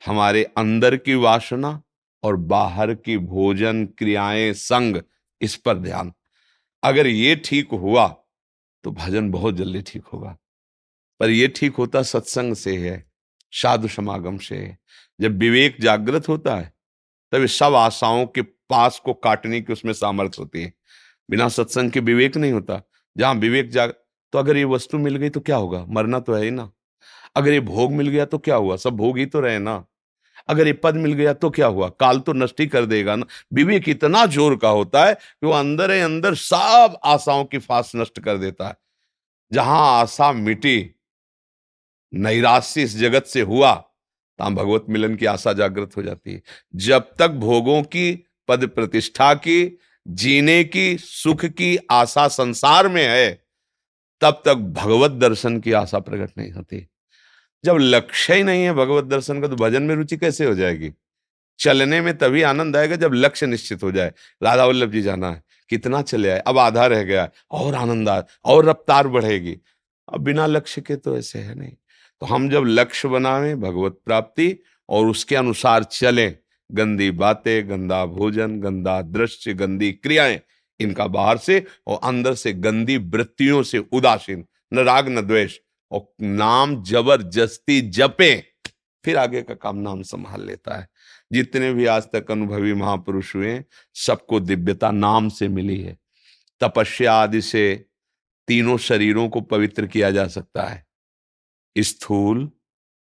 हमारे 0.03 0.43
अंदर 0.57 0.97
की 0.97 1.15
वासना 1.15 1.81
और 2.23 2.37
बाहर 2.37 2.95
की 2.95 3.17
भोजन 3.19 3.85
क्रियाएँ 3.99 4.53
संग 4.53 5.01
इस 5.41 5.57
पर 5.57 5.79
ध्यान। 5.79 6.13
अगर 6.83 7.07
ये 7.07 7.37
ठीक 7.37 7.69
हुआ 7.73 8.07
तो 8.85 8.91
भजन 8.91 9.31
बहुत 9.31 9.55
जल्दी 9.55 9.83
ठीक 9.83 10.05
होगा। 10.05 10.37
पर 11.21 11.31
यह 11.31 11.53
ठीक 11.57 11.75
होता 11.75 12.03
सत्संग 12.03 12.55
से 12.55 12.77
है, 12.79 13.05
साधु 13.53 13.89
समागम 13.89 14.39
से 14.39 14.57
है। 14.57 14.79
जब 15.21 15.39
विवेक 15.39 15.77
जागृत 15.81 16.29
होता 16.29 16.57
है, 16.57 16.73
तब 17.33 17.47
सब 17.47 17.75
आशाओं 17.75 18.27
के 18.27 18.43
पास 18.43 19.01
को 19.05 19.15
काटने 19.15 19.61
की 19.61 19.73
उसमें 19.73 19.93
सामर्थ्य 19.93 20.43
होती 20.43 20.63
है। 20.63 20.73
बिना 21.29 21.49
सत्संग 21.49 21.91
के 21.91 22.01
विवेक 22.01 22.37
नहीं 22.37 22.53
होता। 22.53 22.81
जहाँ 23.17 23.35
विवेक 23.35 23.71
जाग 23.71 23.95
तो 24.33 24.39
अगर 24.39 24.57
ये 24.57 24.65
वस्तु 24.65 24.99
मिल 24.99 25.17
गई 25.17 25.29
तो 25.31 25.41
क्या 25.41 25.57
होगा? 25.57 25.85
मरना 25.89 26.21
तो 26.21 26.35
है 26.35 26.43
ही 26.45 26.51
ना। 26.51 26.71
अगर 27.37 27.53
ये 27.53 27.61
भोग 27.61 27.93
मिल 27.93 28.09
गया 28.09 28.25
तो 28.25 28.39
क्या 28.39 28.57
हुआ? 28.57 28.77
सब 28.77 28.91
भोग 28.91 29.19
ही 29.19 29.27
तो 29.27 29.41
रहे 29.41 29.59
ना। 29.59 29.85
अगर 30.51 30.67
ये 30.67 30.73
पद 30.73 30.95
मिल 30.95 31.13
गया 31.13 31.33
तो 31.33 31.51
क्या 31.51 31.67
हुआ? 31.67 31.89
काल 31.91 32.21
तो 32.21 32.33
नष्ट 32.33 32.61
ही 32.61 32.67
कर 32.67 32.87
देगा 32.87 33.17
ना। 33.17 33.27
विवेक 33.53 33.89
इतना 33.89 34.25
ज़ोर 34.27 34.57
का 34.57 34.69
होता 34.69 35.05
है 35.05 35.15
कि 35.15 35.47
वो 35.47 35.53
अंदर 35.53 35.91
है 35.91 36.01
अंदर 36.01 36.35
सब 36.35 36.99
आशाओं 37.05 37.45
की 37.45 37.59
फांस 37.59 37.93
नष्ट 37.97 38.21
कर 38.21 38.39
देता 38.39 38.69
है। 38.69 38.77
जहाँ 39.53 40.01
आशा 40.01 40.33
मिटी, 40.33 40.95
नैराश्य 42.13 42.83
इस 42.83 42.97
जगत 42.97 43.25
से 43.25 43.41
हुआ, 43.41 43.75
तहां 44.39 44.55
भगवत 44.55 44.87
मिलन 44.89 45.15
की 45.17 45.27
आशा 45.27 45.53
जागृत 45.53 45.97
हो 45.97 46.03
जाती 46.03 46.33
है। 46.33 46.43
जब 46.77 47.13
तक 47.19 47.31
भोगों 47.31 47.83
की, 47.83 48.13
पद 48.49 48.67
प्रतिष्ठा 48.67 49.35
की, 49.35 49.79
जीने 50.07 50.65
की, 50.65 50.97
सुख 50.99 51.45
की 51.45 51.79
आशा 51.91 52.29
संसार 52.29 52.89
में 52.89 53.07
है, 53.09 53.43
तब 54.21 54.43
तक 54.45 54.55
भगवत 54.55 55.11
दर्शन 55.11 55.61
की 55.61 55.73
आशा 55.73 55.99
प्रकट 55.99 56.39
नहीं 56.39 56.53
होती। 56.53 56.87
जब 57.65 57.77
लक्ष्य 57.81 58.35
ही 58.35 58.43
नहीं 58.43 58.65
है 58.65 58.73
भगवत 58.73 59.05
दर्शन 59.05 59.41
का 59.41 59.49
तो 59.49 59.57
भजन 59.57 59.83
में 59.83 59.95
रुचि 59.95 60.17
कैसे 60.17 60.45
हो 60.45 60.55
जाएगी? 60.55 60.93
चलने 61.59 62.01
में 62.01 62.19
तभी 62.19 62.43
आनंद 62.43 62.77
आएगा 62.77 62.97
जब 62.97 63.15
लक्ष्य 63.15 63.47
निश्चित 63.47 63.83
हो 63.83 63.93
जाए। 63.93 64.13
राधा 64.43 64.65
वल्लभ 64.65 64.91
जी 64.91 65.03
जाना 65.03 65.31
है, 65.31 65.43
कितना 65.69 66.03
चले 66.03 66.31
आए, 66.31 66.39
अब 66.39 66.59
आधा 66.59 66.87
रह 66.87 67.03
गया 67.03 67.29
और 67.51 67.75
आनंद 67.75 68.09
आए 68.09 68.23
और 68.45 68.65
रफ्तार 68.65 69.09
बढ़ेगी। 69.09 69.57
अब 70.09 70.21
बिना 70.21 70.47
लक्ष्य 70.47 70.81
के 70.81 70.97
तो 70.97 71.19
ऐसे 71.19 71.39
है 71.39 71.55
नहीं। 71.55 71.73
तो 72.21 72.27
हम 72.27 72.49
जब 72.51 72.65
लक्ष्य 72.67 73.09
बनावे, 73.09 73.55
भगवत 73.55 73.99
प्राप्ति, 74.05 74.57
और 74.89 75.07
उसके 75.07 75.37
अनुसार 75.37 75.85
चलें, 75.85 76.37
गंदी 76.73 77.11
बातें, 77.11 77.71
गंदा 77.71 78.07
भोजन, 78.07 78.61
गंदा 78.61 79.03
दृश्य, 79.03 79.55
गंदी 79.55 79.93
क्रियाएँ, 79.93 80.41
इनका 80.81 81.07
बाहर 81.07 81.39
से 81.39 81.65
और 81.87 82.01
अंदर 82.05 82.35
से 82.35 82.53
गंदी 82.53 82.97
वृत्तियों 82.97 83.63
से 83.63 83.79
उदासीन, 83.79 84.45
न 84.75 84.79
राग, 84.79 85.09
न 85.09 85.21
द्वेष 85.21 85.59
और 85.91 86.15
नाम 86.21 86.83
ज़बरदस्ती 86.83 87.81
जपे, 87.81 88.41
फिर 89.05 89.17
आगे 89.17 89.43
का 89.43 89.55
काम 89.55 89.77
नाम 89.77 90.03
संभाल 90.03 90.47
लेता 90.47 90.79
है। 90.79 90.89
जितने 91.33 91.73
भी 91.73 91.87
आज 91.87 92.03
तक 92.03 92.31
अनुभवी 92.31 92.75
महापुरुष 92.75 93.37
हुए, 93.37 93.65
सबको 93.95 94.41
दिव्यता 94.41 94.91
नाम 94.91 95.29
से 95.29 95.49
मिली 95.49 95.81
है। 95.81 95.99
तपस्या 96.61 97.15
आदि 97.15 97.43
से 97.43 97.87
तीनों 98.49 98.79
शरीरों 98.79 99.29
को 99.29 99.41
पवित्र 99.41 99.87
किया 99.87 100.11
जा 100.11 100.27
सकता 100.27 100.63
है। 100.63 100.87
स्थूल, 101.79 102.51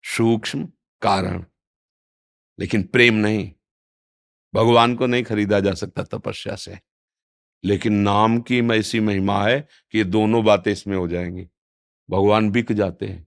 सूक्ष्म, 0.02 0.68
कारण। 1.02 1.44
लेकिन 2.60 2.82
प्रेम 2.82 3.14
नहीं। 3.14 3.52
भगवान 4.54 4.94
को 4.94 5.06
नहीं 5.06 5.24
खरीदा 5.24 5.60
जा 5.60 5.74
सकता 5.74 6.02
तपस्या 6.02 6.56
से। 6.56 6.78
लेकिन 7.64 7.94
नाम 7.94 8.40
की 8.40 8.60
ऐसी 8.60 9.00
महिमा 9.00 9.46
है 9.46 9.68
कि 9.90 9.98
ये 9.98 10.04
दोनों 10.04 10.44
बातें 10.44 10.72
इसमें 10.72 10.96
हो 10.96 11.08
जाएँगी। 11.08 11.48
भगवान 12.10 12.50
बिक 12.50 12.72
जाते 12.72 13.06
हैं, 13.06 13.26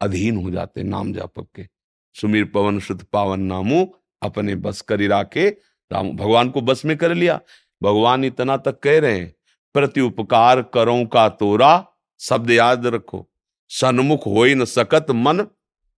अधीन 0.00 0.36
हो 0.36 0.50
जाते 0.50 0.80
हैं 0.80 0.88
नाम 0.88 1.12
जापक 1.12 1.46
के। 1.54 1.68
सुमीर 2.14 2.44
पवन, 2.44 2.78
शुद्ध 2.78 3.04
पावन 3.04 3.40
नामो 3.40 3.84
अपने 4.22 4.54
बस 4.56 4.80
कर 4.80 5.00
राके 5.00 5.48
राम, 5.90 6.10
भगवान 6.10 6.50
को 6.50 6.60
बस 6.60 6.84
में 6.84 6.96
कर 6.96 7.14
लिया। 7.14 7.40
भगवान 7.82 8.24
इतना 8.24 8.56
तक 8.56 8.78
कह 8.80 8.98
रहे 9.00 9.18
हैं, 9.18 9.34
प्रति 9.74 10.00
उपकार 10.00 10.62
करो 10.74 11.04
का 11.06 11.28
तोरा, 11.28 11.86
शब्द 12.20 12.50
याद 12.50 12.86
रखो। 12.86 13.26
सन्मुख 13.70 14.26
हो 14.26 14.44
न 14.46 14.64
सकत 14.64 15.06
मन। 15.10 15.46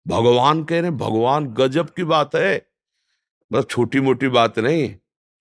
भगवान 0.07 0.65
कह 0.65 0.81
रहे 0.81 0.91
भगवान 0.91 1.47
गजब 1.47 1.91
की 1.91 2.05
बात 2.05 2.35
है। 2.37 2.67
बस 3.53 3.65
छोटी 3.71 4.01
मोटी 4.01 4.29
बात 4.29 4.59
नहीं 4.59 4.89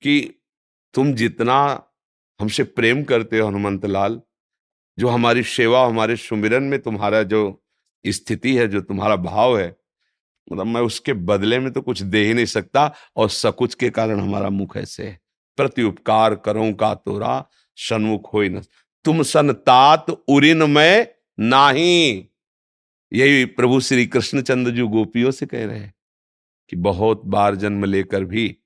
कि 0.01 0.41
तुम 0.93 1.13
जितना 1.13 1.57
हमसे 2.39 2.63
प्रेम 2.63 3.03
करते 3.03 3.39
हो 3.39 3.47
हनुमंत 3.47 3.85
लाल 3.85 4.21
जो 4.99 5.07
हमारी 5.07 5.43
सेवा, 5.43 5.85
हमारे 5.87 6.15
सुमिरन 6.15 6.63
में 6.63 6.81
तुम्हारा 6.81 7.23
जो 7.23 7.63
स्थिति 8.07 8.55
है, 8.55 8.67
जो 8.67 8.81
तुम्हारा 8.81 9.15
भाव 9.15 9.59
है 9.59 9.75
मतलब 10.51 10.65
मैं 10.65 10.81
उसके 10.81 11.13
बदले 11.13 11.59
में 11.59 11.73
तो 11.73 11.81
कुछ 11.81 12.01
दे 12.01 12.25
ही 12.27 12.33
नहीं 12.33 12.45
सकता 12.45 12.93
और 13.15 13.29
सकुच 13.29 13.75
के 13.75 13.89
कारण 13.89 14.19
हमारा 14.19 14.49
मुख 14.49 14.77
ऐसे 14.77 15.03
है। 15.03 15.19
प्रति 15.57 15.83
उपकार 15.83 16.35
करो 16.35 16.73
का 16.73 16.93
तोरा 16.95 17.49
सन्मुख 17.75 18.33
हो 18.33 18.43
न। 18.43 18.61
तुम 19.05 19.23
सन 19.23 19.53
तात 19.53 20.09
उरिन 20.09 20.69
में 20.69 21.07
नाही। 21.39 22.27
यही 23.13 23.45
प्रभु 23.45 23.79
श्री 23.79 24.05
कृष्णचंद्र 24.07 24.71
जी 24.71 24.81
गोपियों 24.81 25.31
से 25.31 25.45
कह 25.45 25.65
रहे 25.65 25.79
हैं 25.79 25.93
कि 26.69 26.75
बहुत 26.75 27.21
बार 27.25 27.55
जन्म 27.55 27.85
लेकर 27.85 28.23
भी 28.23 28.57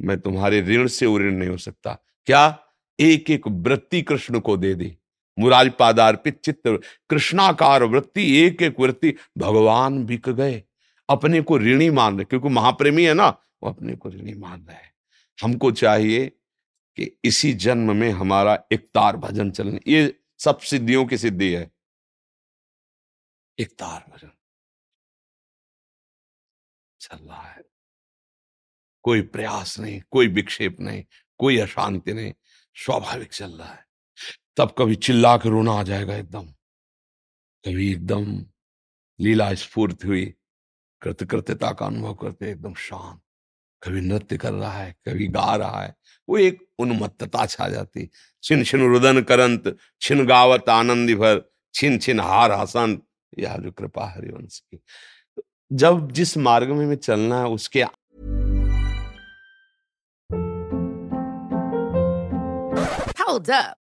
मैं 0.00 0.20
तुम्हारे 0.20 0.60
ऋण 0.60 0.86
से 0.86 1.06
उऋण 1.06 1.34
नहीं 1.34 1.48
हो 1.48 1.56
सकता। 1.56 1.98
क्या 2.26 2.58
एक 3.00 3.30
एक 3.30 3.48
वृत्ति 3.48 4.02
कृष्ण 4.02 4.40
को 4.40 4.56
दे 4.56 4.74
दी। 4.74 4.96
मुरारी 5.38 5.70
पादार्पित 5.70 6.40
चित्त, 6.40 6.80
कृष्णाकार 7.10 7.82
वृत्ति 7.82 8.36
एक 8.36 8.62
एक 8.62 8.80
वृत्ति, 8.80 9.14
भगवान 9.38 10.04
बिक 10.06 10.28
गए। 10.28 10.64
अपने 11.10 11.40
को 11.40 11.58
ऋणी 11.58 11.90
मान 11.90 12.16
रहे, 12.16 12.24
क्योंकि 12.24 12.48
महाप्रेमी 12.48 13.04
है 13.04 13.14
ना, 13.14 13.28
वो 13.62 13.68
अपने 13.68 13.96
को 13.96 14.08
ऋणी 14.08 14.34
मान 14.34 14.66
रहे 14.66 14.76
हैं। 14.76 14.94
हमको 15.42 15.72
चाहिए 15.72 16.26
कि 16.96 17.18
इसी 17.24 17.52
जन्म 17.52 17.96
में 17.96 18.10
हमारा 18.10 18.64
एक 18.72 18.80
तार 18.94 19.16
भजन 19.16 19.50
चलने। 19.50 19.80
ये 19.88 20.20
सब 20.38 20.58
सिद्धियों 20.58 21.06
की 21.06 21.18
सिद्धि 21.18 21.54
है। 21.54 21.70
एक 23.58 23.68
तार 23.78 24.04
भजन। 24.14 24.30
चल 27.00 27.16
रहा 27.16 27.42
है। 27.42 27.62
कोई 29.02 29.22
प्रयास 29.22 29.78
नहीं, 29.78 30.02
कोई 30.10 30.28
विक्षेप 30.28 30.76
नहीं, 30.80 31.04
कोई 31.38 31.58
अशांति 31.58 32.14
नहीं, 32.14 32.32
स्वाभाविक 32.74 33.32
चल 33.32 33.50
रहा 33.50 33.72
है। 33.72 33.85
तब 34.56 34.74
कभी 34.78 34.96
चिल्ला 34.96 35.36
के 35.36 35.48
रोना 35.48 35.72
आ 35.72 35.82
जाएगा 35.82 36.16
एकदम। 36.16 36.42
कभी 37.64 37.92
एकदम 37.92 38.46
लीला 39.20 39.54
स्फूर्त 39.54 40.04
हुई, 40.04 40.34
कृतकृत्यता 41.02 41.72
का 41.72 41.86
अनुभव 41.86 42.14
करते 42.14 42.50
एकदम 42.50 42.74
शांत। 42.74 43.20
कभी 43.82 44.00
नृत्य 44.00 44.36
कर 44.36 44.52
रहा 44.52 44.72
है, 44.72 44.96
कभी 45.08 45.28
गा 45.28 45.56
रहा 45.56 45.82
है, 45.82 45.96
वो 46.28 46.38
एक 46.38 46.68
उन्मत्तता 46.78 47.46
छा 47.46 47.68
जाती। 47.68 48.10
छिन 48.42 48.64
छिन 48.64 48.88
रुदन 48.88 49.22
करंत, 49.22 49.76
छिन 50.00 50.26
गावत 50.26 50.68
आनंदी 50.68 51.14
भर, 51.14 51.52
छिन 51.74 51.98
छिन 51.98 52.20
हार 52.20 52.52
हसन। 52.52 53.02
यह 53.38 53.56
जो 53.56 53.70
कृपा 53.70 54.06
हरिवंश 54.06 54.58
की। 54.58 54.80
जब 55.72 56.12
जिस 56.12 56.36
मार्ग 56.36 56.68
में 56.68 56.84
हमें 56.84 56.96
चलना 56.96 57.38
है, 57.38 57.46
उसके 57.46 57.84
Hold 63.20 63.50
up. 63.50 63.85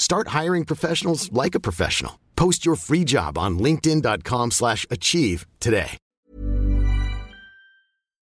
Start 0.00 0.28
hiring 0.28 0.62
professionals 0.64 1.22
like 1.30 1.54
a 1.54 1.60
professional. 1.60 2.12
Post 2.34 2.66
your 2.66 2.76
free 2.82 3.04
job 3.04 3.38
on 3.38 3.58
linkedin.com/achieve 3.64 4.52
slash 4.52 4.84
achieve 4.96 5.42
today. 5.64 5.90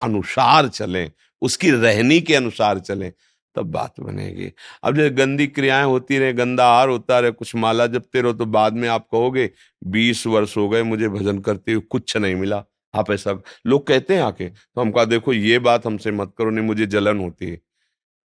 अनुसार 0.01 0.67
चलें, 0.67 1.11
उसकी 1.41 1.71
रहनी 1.71 2.19
के 2.21 2.35
अनुसार 2.35 2.79
चलें, 2.79 3.11
तब 3.55 3.71
बात 3.71 3.99
बनेगी 3.99 4.51
अब 4.83 4.95
जो 4.95 5.09
गंदी 5.15 5.47
क्रियाएँ 5.47 5.85
होती 5.85 6.19
रहे, 6.19 6.33
गंदा 6.33 6.67
आहार 6.67 6.89
होता 6.89 7.19
रहे, 7.19 7.31
कुछ 7.31 7.55
माला 7.55 7.87
जपते 7.87 8.21
रहो 8.21 8.33
तो 8.33 8.45
बाद 8.45 8.73
में 8.73 8.87
आप 8.89 9.07
कहोगे, 9.11 9.49
बीस 9.83 10.25
वर्ष 10.27 10.57
हो 10.57 10.69
गए, 10.69 10.83
मुझे 10.83 11.09
भजन 11.09 11.39
करते 11.39 11.73
हुए 11.73 11.81
कुछ 11.89 12.17
नहीं 12.17 12.35
मिला 12.35 12.63
आप 12.95 13.11
ऐसा, 13.11 13.39
लोग 13.67 13.87
कहते 13.87 14.15
हैं 14.15 14.23
आके 14.23 14.49
तो 14.49 14.81
हम 14.81 14.91
कहा, 14.91 15.05
देखो, 15.05 15.33
ये 15.33 15.59
बात 15.59 15.85
हमसे 15.87 16.11
मत 16.11 16.33
करो, 16.37 16.49
नहीं, 16.49 16.65
मुझे 16.65 16.85
जलन 16.85 17.19
होती 17.19 17.45
है 17.45 17.59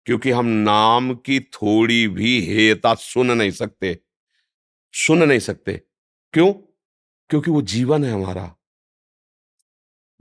क्योंकि 0.06 0.32
हम 0.32 0.46
नाम 0.46 1.14
की 1.14 1.40
थोड़ी 1.40 2.08
भी 2.08 2.42
हेयता 2.42 2.94
सुन 2.94 3.32
नहीं 3.32 3.52
सकते। 3.52 4.00
सुन 4.94 5.24
नहीं 5.24 5.40
सकते। 5.40 5.82
क्यों? 6.34 6.54
क्योंकि 7.30 7.52
वो 7.52 7.62
जीवन 7.62 8.04
है 8.04 8.12
हमारा। 8.12 8.56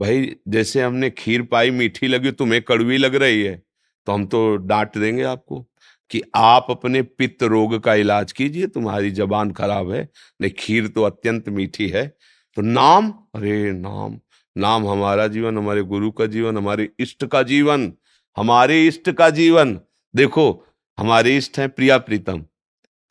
भाई, 0.01 0.35
जैसे 0.47 0.81
हमने 0.81 1.09
खीर 1.09 1.41
पाई, 1.41 1.71
मीठी 1.71 2.07
लगी, 2.07 2.31
तुम्हें 2.31 2.61
कड़वी 2.61 2.97
लग 2.97 3.15
रही 3.15 3.43
है 3.43 3.63
तो 4.05 4.11
हम 4.11 4.25
तो 4.25 4.55
डांट 4.55 4.97
देंगे 4.97 5.23
आपको 5.23 5.67
कि 6.09 6.21
आप 6.35 6.67
अपने 6.69 7.01
पित्त 7.01 7.43
रोग 7.43 7.79
का 7.79 7.95
इलाज 7.95 8.31
कीजिए, 8.31 8.67
तुम्हारी 8.67 9.11
जबान 9.11 9.51
खराब 9.51 9.91
है। 9.91 10.09
नहीं, 10.41 10.51
खीर 10.51 10.87
तो 10.87 11.03
अत्यंत 11.03 11.49
मीठी 11.49 11.87
है। 11.87 12.17
तो 12.55 12.61
नाम? 12.61 13.11
अरे, 13.11 13.71
नाम। 13.71 14.19
नाम 14.57 14.87
हमारा 14.87 15.27
जीवन, 15.27 15.57
हमारे 15.57 15.81
गुरु 15.81 16.11
का 16.11 16.25
जीवन, 16.25 16.57
हमारे 16.57 16.89
इष्ट 16.99 17.25
का 17.25 17.43
जीवन। 17.43 17.93
हमारे 18.37 18.85
इष्ट 18.87 19.09
का 19.11 19.29
जीवन। 19.29 19.79
देखो, 20.13 20.65
हमारे 20.97 21.35
इष्ट 21.37 21.59
है 21.59 21.67
प्रिया 21.67 21.97
प्रीतम। 21.97 22.39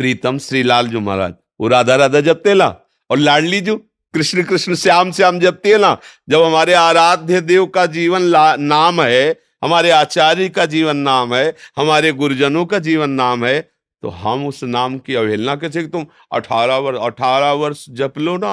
प्रीतम 0.00 0.38
श्रीलाल 0.38 0.88
जो 0.88 1.00
महाराज। 1.00 1.34
वो 1.60 1.68
राधा 1.68 1.96
राधा 1.96 2.20
जपते 2.20 2.54
ला, 2.54 2.68
और 3.10 3.18
लाडली 3.18 3.60
जो 3.60 3.76
कृष्ण 4.14 4.42
कृष्ण 4.42 4.74
श्याम 4.74 5.10
श्याम 5.12 5.38
जपते 5.40 5.76
ना 5.78 5.96
जब 6.28 6.42
हमारे 6.42 6.74
आराध्य 6.74 7.40
देव 7.40 7.66
का 7.66 7.84
जीवन 7.86 8.22
नाम 8.60 9.00
है, 9.02 9.40
हमारे 9.64 9.90
आचार्य 9.90 10.48
का 10.48 10.66
जीवन 10.66 10.96
नाम 10.96 11.34
है, 11.34 11.54
हमारे 11.76 12.12
गुरुजनों 12.12 12.64
का 12.66 12.78
जीवन 12.78 13.10
नाम 13.10 13.44
है 13.44 13.60
तो 14.02 14.08
हम 14.08 14.46
उस 14.46 14.62
नाम 14.64 14.98
की 14.98 15.14
अवहेलना 15.14 15.54
कैसे 15.56 15.86
तुम 15.88 16.06
अठारह 16.32 16.76
वर्ष 16.76 16.98
अठारह 17.02 17.52
वर्ष 17.52 17.84
जप 17.90 18.18
लो 18.18 18.36
ना। 18.36 18.52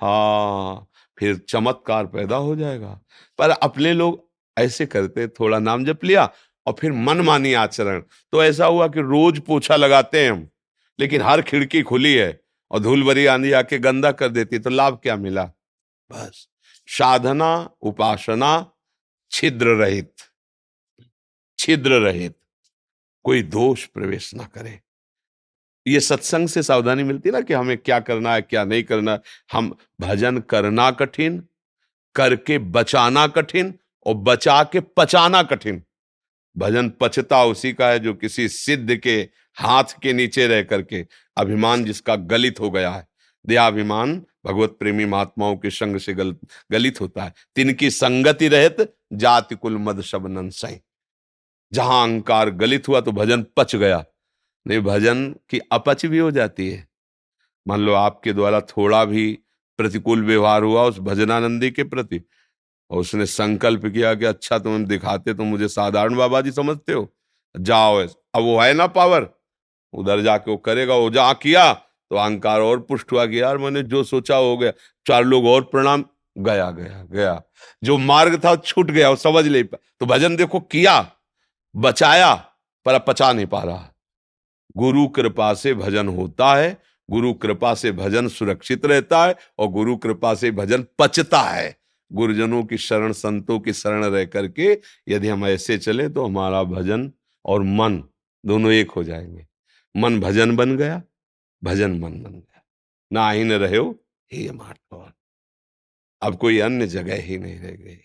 हाँ 0.00 0.86
फिर 1.18 1.36
चमत्कार 1.48 2.06
पैदा 2.06 2.36
हो 2.36 2.54
जाएगा। 2.56 3.00
पर 3.38 3.50
अपने 3.50 3.92
लोग 3.92 4.29
ऐसे 4.56 4.86
करते, 4.86 5.28
थोड़ा 5.28 5.58
नाम 5.58 5.84
जप 5.84 6.04
लिया 6.04 6.32
और 6.66 6.74
फिर 6.80 6.92
मनमानी 6.92 7.52
आचरण। 7.54 8.00
तो 8.32 8.44
ऐसा 8.44 8.66
हुआ 8.66 8.88
कि 8.88 9.00
रोज 9.00 9.40
पोछा 9.40 9.76
लगाते 9.76 10.24
हैं 10.24 10.32
हम, 10.32 10.48
लेकिन 10.98 11.22
हर 11.22 11.42
खिड़की 11.42 11.82
खुली 11.82 12.14
है 12.14 12.40
और 12.70 12.80
धूल 12.80 13.02
भरी 13.02 13.26
आंधी 13.26 13.52
आके 13.52 13.78
गंदा 13.78 14.12
कर 14.12 14.28
देती 14.28 14.58
तो 14.58 14.70
लाभ 14.70 15.00
क्या 15.02 15.16
मिला? 15.16 15.44
बस। 16.10 16.48
साधना, 16.88 17.70
उपासना, 17.80 18.72
छिद्र 19.30 19.66
रहित। 19.66 20.12
छिद्र 21.58 22.00
रहित। 22.00 22.36
कोई 23.24 23.42
दोष 23.42 23.84
प्रवेश 23.84 24.34
ना 24.34 24.44
करे। 24.44 24.80
ये 25.86 26.00
सत्संग 26.00 26.48
से 26.48 26.62
सावधानी 26.62 27.02
मिलती 27.02 27.30
ना 27.30 27.40
कि 27.40 27.54
हमें 27.54 27.78
क्या 27.78 28.00
करना 28.00 28.34
है, 28.34 28.42
क्या 28.42 28.64
नहीं 28.64 28.82
करना 28.82 29.12
है। 29.12 29.20
हम 29.52 29.76
भजन 30.00 30.38
करना 30.38 30.90
कठिन, 30.90 31.48
करके 32.14 32.58
बचाना 32.58 33.26
कठिन 33.26 33.74
और 34.06 34.14
बचा 34.14 34.62
के 34.64 34.80
पचाना 34.80 35.42
कठिन। 35.42 35.82
भजन 36.56 36.88
पचता 36.90 37.44
उसी 37.44 37.72
का 37.72 37.88
है 37.88 37.98
जो 37.98 38.14
किसी 38.14 38.48
सिद्ध 38.48 38.96
के 38.96 39.28
हाथ 39.56 39.84
के 40.02 40.12
नीचे 40.12 40.46
रह 40.46 40.62
करके 40.62 41.06
अभिमान 41.36 41.84
जिसका 41.84 42.16
गलित 42.16 42.60
हो 42.60 42.70
गया 42.70 42.90
है। 42.90 43.08
दयाभिमान 43.46 44.26
भगवत 44.46 44.76
प्रेमी 44.80 45.04
महात्माओं 45.04 45.56
के 45.56 45.70
संग 45.70 45.98
से 45.98 46.14
गल, 46.14 46.36
गलित 46.72 47.00
होता 47.00 47.24
है। 47.24 47.34
तिनकी 47.54 47.90
संगति 47.90 48.48
रहत 48.48 48.96
जाति 49.12 49.54
कुल 49.54 49.78
मद 49.78 50.00
शबनन 50.00 50.50
सही। 50.50 50.76
जहाँ 51.72 52.08
अहंकार 52.08 52.50
गलित 52.50 52.88
हुआ 52.88 53.00
तो 53.00 53.12
भजन 53.12 53.46
पच 53.56 53.76
गया। 53.76 54.04
नहीं 54.66 54.80
भजन 54.80 55.34
की 55.48 55.58
अपच 55.72 56.06
भी 56.06 56.18
हो 56.18 56.30
जाती 56.30 56.70
है। 56.70 56.88
मान 57.68 57.80
लो 57.80 57.92
आपके 57.92 58.32
द्वारा 58.32 58.60
थोड़ा 58.60 59.04
भी 59.04 59.38
प्रतिकूल 59.78 60.24
व्यवहार 60.24 60.62
हुआ 60.62 60.84
उस 60.84 60.98
भजनानंदी 60.98 61.70
के 61.70 61.84
प्रति 61.84 62.20
और 62.90 62.98
उसने 62.98 63.26
संकल्प 63.26 63.86
किया 63.86 64.14
कि 64.14 64.24
अच्छा 64.24 64.58
तुम 64.58 64.84
दिखाते 64.86 65.34
तो 65.34 65.44
मुझे 65.44 65.68
साधारण 65.68 66.16
बाबा 66.16 66.40
जी 66.40 66.52
समझते 66.52 66.92
हो। 66.92 67.08
जाओ 67.54 67.98
अब 67.98 68.42
वो 68.42 68.58
है 68.60 68.72
ना 68.74 68.86
पावर। 68.88 69.28
उधर 69.94 70.20
जाके 70.20 70.50
वो 70.50 70.56
करेगा, 70.56 70.94
वो 70.94 71.10
जा 71.10 71.32
किया 71.32 71.72
तो 71.72 72.16
अहंकार 72.16 72.60
और 72.60 72.80
पुष्ट 72.80 73.12
हुआ 73.12 73.24
कि 73.26 73.40
यार 73.40 73.58
मैंने 73.58 73.82
जो 73.82 74.02
सोचा 74.04 74.36
हो 74.36 74.56
गया। 74.56 74.72
चार 75.06 75.24
लोग 75.24 75.46
और 75.46 75.62
प्रणाम, 75.62 76.04
गया 76.36 76.70
गया 76.70 77.04
गया। 77.12 77.42
जो 77.82 77.96
मार्ग 77.98 78.38
था 78.44 78.54
छूट 78.56 78.90
गया, 78.90 79.10
वो 79.10 79.16
समझ 79.16 79.46
नहीं 79.46 79.64
पा 79.64 79.78
तो 80.00 80.06
भजन 80.06 80.36
देखो 80.36 80.60
किया, 80.60 81.10
बचाया, 81.74 82.34
पर 82.86 82.94
अब 82.94 83.04
पचा 83.08 83.32
नहीं 83.32 83.46
पा 83.46 83.62
रहा। 83.62 83.86
गुरु 84.76 85.06
कृपा 85.08 85.52
से 85.54 85.74
भजन 85.74 86.08
होता 86.08 86.54
है, 86.54 86.76
गुरु 87.08 87.32
कृपा 87.34 87.74
से 87.74 87.92
भजन 87.92 88.28
सुरक्षित 88.28 88.86
रहता 88.86 89.24
है, 89.26 89.34
और 89.58 89.68
गुरु 89.68 89.96
कृपा 89.96 90.34
से 90.34 90.50
भजन 90.50 90.84
पचता 90.98 91.40
है। 91.40 91.79
गुरुजनों 92.12 92.64
की 92.64 92.78
शरण 92.78 93.12
संतों 93.12 93.60
की 93.60 93.72
शरण 93.72 94.04
रह 94.04 94.24
करके 94.24 94.80
यदि 95.08 95.28
हम 95.28 95.46
ऐसे 95.46 95.78
चले 95.78 96.08
तो 96.08 96.26
हमारा 96.26 96.62
भजन 96.62 97.12
और 97.44 97.62
मन 97.62 98.04
दोनों 98.46 98.72
एक 98.72 98.90
हो 98.90 99.04
जाएँगे। 99.04 99.46
मन 99.96 100.20
भजन 100.20 100.56
बन 100.56 100.76
गया 100.76 101.02
भजन 101.64 101.98
मन 101.98 102.22
बन 102.22 102.32
गया। 102.32 102.62
ना 103.12 103.30
ही 103.30 103.44
न 103.44 103.52
रहे 103.52 103.76
हो 103.76 103.90
हे 104.32 104.50
माटौर 104.50 105.12
अब 106.22 106.36
कोई 106.36 106.58
अन्य 106.58 106.86
जगह 106.86 107.22
ही 107.22 107.38
नहीं 107.38 107.58
रह 107.58 107.70
गई। 107.70 108.00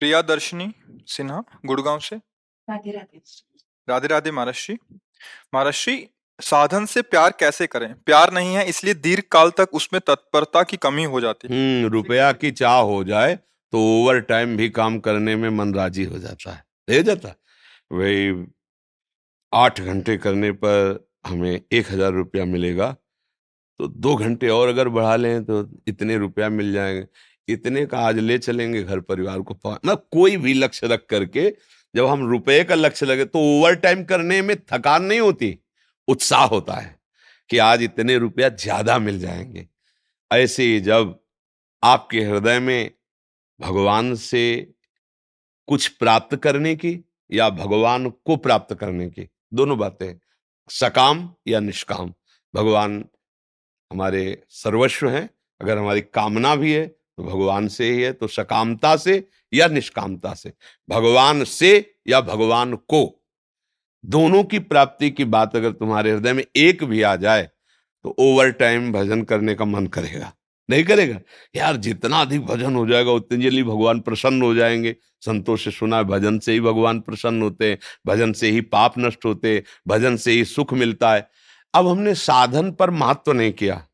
प्रिया 0.00 0.22
दर्शनी 0.22 0.72
सिन्हा 1.06 1.44
गुड़गांव 1.66 1.98
से? 1.98 2.16
राधे 2.70 2.90
राधे। 2.90 3.20
राधे 3.88 4.08
राधे 4.08 4.30
महाराज 4.30 4.54
जी। 4.54 4.78
महाराज 5.54 5.74
जी 5.74 6.13
साधन 6.38 6.84
से 6.86 7.02
प्यार 7.04 7.34
कैसे 7.40 7.66
करें? 7.66 7.94
प्यार 7.96 8.32
नहीं 8.32 8.54
है, 8.54 8.64
इसलिए 8.68 8.94
दीर्घ 8.96 9.22
काल 9.32 9.50
तक 9.50 9.74
उसमें 9.74 10.00
तत्परता 10.06 10.62
की 10.62 10.76
कमी 10.78 11.04
हो 11.06 11.20
जाती 11.20 11.48
है। 11.48 11.54
हम्म 11.54 11.92
रुपया 11.92 12.32
की 12.34 12.50
चाह 12.52 12.78
हो 12.82 13.02
जाए 13.04 13.34
तो 13.72 13.80
ओवर 13.92 14.20
टाइम 14.22 14.56
भी 14.56 14.68
काम 14.70 14.98
करने 15.00 15.36
में 15.36 15.48
मन 15.50 15.74
राज़ी 15.74 16.04
हो 16.04 16.18
जाता 16.18 16.52
है। 16.52 16.64
ले 16.88 17.02
जाता 17.02 17.34
वही 17.90 18.46
आठ 19.52 19.80
घंटे 19.80 20.16
करने 20.18 20.50
पर 20.54 21.06
हमें 21.26 21.50
एक 21.50 21.90
हज़ार 21.90 22.12
रुपया 22.12 22.44
मिलेगा 22.46 22.90
तो 23.80 23.86
दो 23.88 24.14
घंटे 24.16 24.48
और 24.48 24.68
अगर 24.68 24.88
बढ़ा 24.90 25.14
लें 25.16 25.44
तो 25.44 25.66
इतने 25.88 26.16
रुपया 26.18 26.48
मिल 26.50 26.72
जाएँगे। 26.72 27.06
इतने 27.48 27.84
का 27.86 27.98
आज 28.00 28.18
ले 28.18 28.38
चलेंगे 28.38 28.82
घर 28.82 29.00
परिवार 29.02 29.40
को 29.40 29.54
मतलब 29.66 30.06
कोई 30.12 30.36
भी 30.36 30.54
लक्ष्य 30.54 30.86
रख 30.86 31.06
करके, 31.10 31.50
जब 31.94 32.06
हम 32.06 32.26
रुपए 32.28 32.62
का 32.64 32.74
लक्ष्य 32.74 33.06
लगे 33.06 33.24
तो 33.26 33.38
ओवर 33.50 33.74
टाइम 33.76 34.04
करने 34.04 34.40
में 34.42 34.56
थकान 34.62 35.04
नहीं 35.04 35.20
होती। 35.20 35.58
उत्साह 36.08 36.44
होता 36.46 36.74
है 36.74 36.96
कि 37.50 37.58
आज 37.60 37.82
इतने 37.82 38.16
रुपया 38.18 38.48
ज़्यादा 38.50 38.98
मिल 39.00 39.18
जाएँगे। 39.20 39.66
ऐसे 40.30 40.64
ही 40.64 40.80
जब 40.82 41.18
आपके 41.82 42.20
हृदय 42.22 42.58
में 42.60 42.90
भगवान 43.60 44.14
से 44.16 44.44
कुछ 45.68 45.88
प्राप्त 45.90 46.36
करने 46.36 46.74
की 46.76 46.98
या 47.30 47.48
भगवान 47.52 48.08
को 48.26 48.36
प्राप्त 48.38 48.74
करने 48.74 49.08
की 49.10 49.28
दोनों 49.54 49.78
बातें, 49.78 50.14
सकाम 50.70 51.28
या 51.48 51.60
निष्काम, 51.60 52.12
भगवान 52.54 53.04
हमारे 53.90 54.42
सर्वस्व 54.52 55.08
हैं, 55.10 55.28
अगर 55.60 55.78
हमारी 55.78 56.00
कामना 56.04 56.54
भी 56.56 56.72
है 56.72 56.86
तो 56.86 57.24
भगवान 57.24 57.68
से 57.68 57.90
ही 57.92 58.02
है 58.02 58.12
तो 58.12 58.26
सकामता 58.28 58.96
से 58.96 59.22
या 59.52 59.66
निष्कामता 59.68 60.34
से, 60.34 60.52
भगवान 60.88 61.44
से 61.46 61.72
या 62.08 62.20
भगवान 62.22 62.74
को। 62.76 63.04
दोनों 64.04 64.44
की 64.44 64.58
प्राप्ति 64.58 65.10
की 65.10 65.24
बात 65.24 65.56
अगर 65.56 65.72
तुम्हारे 65.72 66.10
हृदय 66.12 66.32
में 66.32 66.44
एक 66.56 66.84
भी 66.84 67.02
आ 67.02 67.16
जाए 67.16 67.48
तो 68.04 68.14
ओवर 68.18 68.50
टाइम 68.50 68.92
भजन 68.92 69.22
करने 69.22 69.54
का 69.54 69.64
मन 69.64 69.86
करेगा। 69.86 70.32
नहीं 70.70 70.84
करेगा? 70.84 71.20
यार, 71.56 71.76
जितना 71.76 72.20
अधिक 72.20 72.44
भजन 72.46 72.74
हो 72.76 72.86
जाएगा, 72.86 73.10
उतनी 73.10 73.42
जल्दी 73.42 73.62
भगवान 73.62 74.00
प्रसन्न 74.00 74.42
हो 74.42 74.54
जाएँगे। 74.54 74.96
संतोष 75.20 75.64
से 75.64 75.70
सुना 75.70 75.96
है 75.96 76.04
भजन 76.04 76.38
से 76.38 76.52
ही 76.52 76.60
भगवान 76.60 77.00
प्रसन्न 77.00 77.42
होते 77.42 77.70
हैं, 77.70 77.78
भजन 78.06 78.32
से 78.32 78.50
ही 78.50 78.60
पाप 78.60 78.94
नष्ट 78.98 79.24
होते 79.24 79.62
भजन 79.88 80.16
से 80.16 80.32
ही 80.32 80.44
सुख 80.44 80.72
मिलता 80.74 81.14
है। 81.14 81.28
अब 81.74 81.88
हमने 81.88 82.14
साधन 82.14 82.70
पर 82.72 82.90
महत्व 82.90 83.32
नहीं 83.32 83.52
किया। 83.52 83.86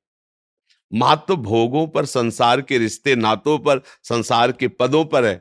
महत्व 0.93 1.37
भोगों 1.37 1.87
पर, 1.87 2.05
संसार 2.05 2.61
के 2.61 2.79
रिश्ते 2.79 3.17
नातों 3.17 3.59
पर, 3.59 3.81
संसार 4.03 4.53
के 4.53 4.69
पदों 4.69 5.05
पर 5.05 5.25
है। 5.25 5.35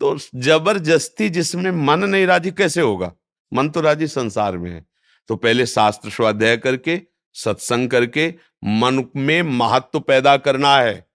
तो 0.00 0.18
ज़बरदस्ती 0.34 1.28
जिसमें 1.28 1.70
मन 1.70 2.04
नहीं 2.04 2.26
राज़ी 2.26 2.50
कैसे 2.50 2.80
होगा? 2.80 3.12
मन 3.52 3.68
तो 3.68 3.80
राज़ी 3.80 4.06
संसार 4.06 4.56
में 4.58 4.70
है। 4.70 4.86
तो 5.28 5.36
पहले 5.36 5.66
शास्त्र 5.66 6.10
स्वाध्याय 6.10 6.56
करके, 6.56 7.00
सत्संग 7.36 7.88
करके, 7.90 8.28
मन 8.64 9.04
में 9.16 9.42
महत्व 9.42 10.00
पैदा 10.00 10.36
करना 10.36 10.76
है 10.76 11.06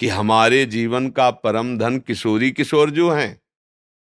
कि 0.00 0.08
हमारे 0.08 0.64
जीवन 0.66 1.08
का 1.10 1.30
परम 1.30 1.76
धन 1.78 1.98
किशोरी 1.98 2.50
किशोर 2.50 2.90
जो 2.90 3.10
हैं, 3.10 3.40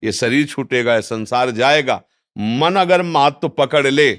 ये 0.04 0.12
शरीर 0.12 0.46
छूटेगा 0.48 1.00
संसार 1.02 1.52
जाएगा। 1.52 2.02
मन 2.36 2.76
अगर 2.76 3.02
महत्व 3.02 3.50
पकड़ 3.50 3.88
ले 3.88 4.14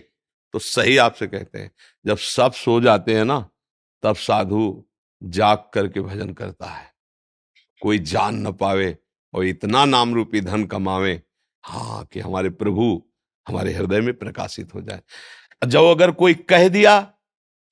तो 0.55 0.59
सही 0.59 0.97
आपसे 0.97 1.27
कहते 1.27 1.59
हैं, 1.59 1.71
जब 2.05 2.17
सब 2.17 2.53
सो 2.53 2.81
जाते 2.81 3.15
हैं 3.15 3.25
ना, 3.25 3.39
तब 4.03 4.17
साधु 4.17 4.85
जाग 5.23 5.65
करके 5.75 6.01
भजन 6.01 6.33
करता 6.33 6.67
है। 6.67 6.95
कोई 7.83 7.99
जान 7.99 8.47
न 8.47 8.53
पावे 8.53 8.97
और 9.35 9.45
इतना 9.45 9.85
नाम 9.85 10.15
रूपी 10.15 10.41
धन 10.41 10.65
कमावे 10.65 11.21
हाँ 11.65 12.05
कि 12.05 12.21
हमारे 12.21 12.51
प्रभु 12.51 13.03
हमारे 13.49 13.73
हृदय 13.73 14.01
में 14.01 14.15
प्रकाशित 14.15 14.75
हो 14.75 14.81
जाए। 14.81 15.01
जब 15.67 15.83
अगर 15.83 16.11
कोई 16.11 16.35
कह 16.35 16.69
दिया 16.69 17.01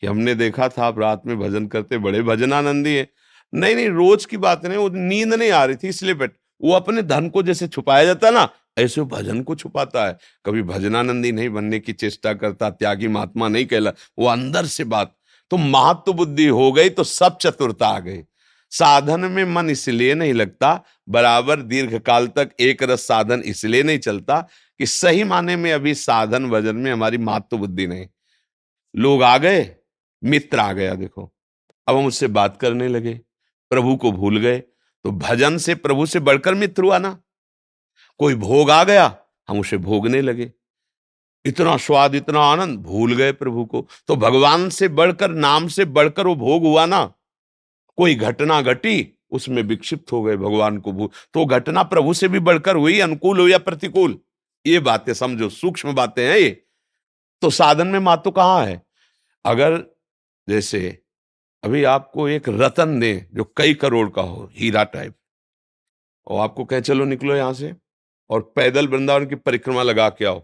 कि 0.02 0.06
हमने 0.06 0.34
देखा 0.34 0.68
था, 0.68 0.86
आप 0.86 0.98
रात 0.98 1.22
में 1.26 1.38
भजन 1.38 1.66
करते, 1.66 1.98
बड़े 1.98 2.22
भजनानंदी 2.22 2.94
है। 2.94 3.08
नहीं 3.52 3.74
नहीं, 3.74 3.88
रोज 3.88 4.24
की 4.24 4.36
बात 4.36 4.66
नहीं, 4.66 4.78
वो 4.78 4.88
नींद 4.88 5.34
नहीं 5.34 5.50
आ 5.50 5.64
रही 5.64 5.76
थी, 5.76 5.88
इसलिए 5.88 6.14
बैठ, 6.14 6.32
वो 6.62 6.72
अपने 6.72 7.02
धन 7.02 7.28
को 7.28 7.42
जैसे 7.42 7.68
छुपाया 7.68 8.04
जाता 8.04 8.30
ना, 8.30 8.48
ऐसे 8.78 9.02
भजन 9.02 9.42
को 9.42 9.54
छुपाता 9.54 10.06
है। 10.06 10.18
कभी 10.46 10.62
भजनानंदी 10.62 11.32
नहीं 11.32 11.48
बनने 11.48 11.78
की 11.78 11.92
चेष्टा 11.92 12.32
करता, 12.32 12.70
त्यागी 12.70 13.08
महात्मा 13.08 13.48
नहीं 13.48 13.66
कहला, 13.66 13.92
वो 14.18 14.26
अंदर 14.26 14.66
से 14.66 14.84
बात। 14.84 15.14
तो 15.50 15.56
महत्व 15.56 16.12
बुद्धि 16.12 16.46
हो 16.46 16.70
गई 16.72 16.88
तो 16.88 17.04
सब 17.04 17.36
चतुरता 17.36 17.88
आ 17.88 17.98
गई। 17.98 18.22
साधन 18.72 19.20
में 19.20 19.44
मन 19.44 19.70
इसलिए 19.70 20.14
नहीं 20.14 20.32
लगता, 20.34 20.80
बराबर 21.08 21.60
दीर्घ 21.62 21.98
काल 21.98 22.26
तक 22.26 22.50
एक 22.60 22.82
रस 22.82 23.06
साधन 23.06 23.40
इसलिए 23.40 23.82
नहीं 23.82 23.98
चलता 23.98 24.46
कि 24.80 24.86
सही 24.86 25.24
माने 25.24 25.56
में 25.56 25.72
अभी 25.72 25.94
साधन 25.94 26.46
वज़न 26.46 26.76
में 26.76 26.90
हमारी 26.92 27.18
महत्व 27.18 27.58
बुद्धि 27.58 27.86
नहीं। 27.86 28.06
लोग 28.94 29.22
आ 29.22 29.36
गए, 29.38 29.76
मित्र 30.22 30.58
आ 30.58 30.72
गया, 30.72 30.94
देखो। 30.94 31.30
अब 31.86 31.96
हम 31.96 32.06
उससे 32.06 32.26
बात 32.28 32.56
करने 32.56 32.88
लगे, 32.88 33.14
प्रभु 33.70 33.96
को 33.96 34.12
भूल 34.12 34.38
गए 34.38 34.58
तो 34.58 35.10
भजन 35.12 35.56
से 35.58 35.74
प्रभु 35.74 36.06
से 36.06 36.20
बढ़कर 36.20 36.54
मित्र 36.54 36.82
हुआ 36.82 36.98
ना। 36.98 37.18
कोई 38.20 38.34
भोग 38.34 38.70
आ 38.70 38.82
गया, 38.84 39.16
हम 39.48 39.60
उसे 39.60 39.76
भोगने 39.78 40.20
लगे। 40.20 40.52
इतना 41.44 41.76
स्वाद, 41.76 42.14
इतना 42.14 42.40
आनंद, 42.42 42.78
भूल 42.78 43.14
गए 43.14 43.32
प्रभु 43.32 43.64
को। 43.64 43.86
तो 44.08 44.16
भगवान 44.16 44.68
से 44.70 44.88
बढ़कर, 44.90 45.30
नाम 45.30 45.66
से 45.68 45.84
बढ़कर 45.84 46.26
वो 46.26 46.34
भोग 46.36 46.62
हुआ 46.62 46.86
ना। 46.86 47.04
कोई 47.98 48.14
घटना 48.14 48.60
घटी, 48.62 49.18
उसमें 49.30 49.62
विक्षिप्त 49.62 50.12
हो 50.12 50.22
गए 50.22 50.36
भगवान 50.36 50.78
को 50.78 50.92
भूल 50.92 51.08
तो 51.34 51.44
घटना 51.46 51.82
प्रभु 51.84 52.14
से 52.14 52.28
भी 52.28 52.38
बढ़कर 52.40 52.76
हुई, 52.76 52.98
अनुकूल 53.00 53.40
हो 53.40 53.48
या 53.48 53.58
प्रतिकूल? 53.60 54.18
ये 54.66 54.78
बातें 54.78 55.14
समझो, 55.14 55.48
सूक्ष्म 55.48 55.92
बातें 55.92 56.28
हैं 56.28 56.36
ये। 56.36 56.64
तो 57.42 57.50
साधन 57.50 57.86
में 57.86 57.98
मातो 57.98 58.30
कहाँ 58.30 58.66
है? 58.66 58.82
अगर 59.44 59.96
जैसे 60.48 61.02
अभी 61.64 61.84
आपको 61.84 62.28
एक 62.28 62.42
रतन 62.48 63.00
दे 63.00 63.26
जो 63.34 63.54
कई 63.56 63.74
करोड़ 63.74 64.10
का 64.10 64.22
हो, 64.22 64.50
हीरा 64.52 64.84
टाइप 64.84 65.14
और 66.26 66.40
आपको 66.40 66.64
कह, 66.64 66.80
चलो 66.80 67.04
निकलो 67.04 67.36
यहाँ 67.36 67.54
से, 67.54 67.74
और 68.30 68.52
पैदल 68.56 68.88
वृंदावन 68.88 69.26
की 69.26 69.34
परिक्रमा 69.34 69.82
लगा 69.82 70.08
के 70.08 70.24
आओ। 70.24 70.42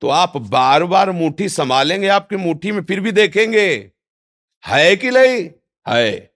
तो 0.00 0.08
आप 0.08 0.36
बार 0.36 0.84
बार 0.84 1.10
मुट्ठी 1.10 1.48
संभालेंगे 1.48 2.08
आपकी 2.08 2.36
मुट्ठी 2.36 2.72
में, 2.72 2.84
फिर 2.84 3.00
भी 3.00 3.12
देखेंगे। 3.12 3.92
है 4.66 4.96
कि 4.96 5.10
नहीं? 5.10 5.50
है। 5.88 6.34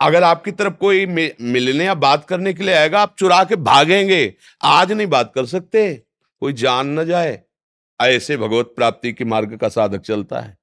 अगर 0.00 0.22
आपकी 0.22 0.52
तरफ़ 0.52 0.74
कोई 0.74 1.06
मिलने 1.40 1.84
या 1.84 1.94
बात 1.94 2.24
करने 2.24 2.52
के 2.54 2.62
लिए 2.62 2.74
आएगा, 2.74 3.00
आप 3.00 3.16
चुरा 3.18 3.44
के 3.44 3.56
भागेंगे। 3.56 4.34
आज 4.62 4.92
नहीं 4.92 5.06
बात 5.06 5.32
कर 5.34 5.46
सकते। 5.46 6.05
कोई 6.42 6.52
जान 6.54 6.98
न 6.98 7.04
जाए। 7.04 7.38
ऐसे 8.00 8.36
भगवत 8.36 8.72
प्राप्ति 8.76 9.12
के 9.12 9.24
मार्ग 9.24 9.56
का 9.56 9.68
साधक 9.68 10.00
चलता 10.00 10.40
है, 10.40 10.56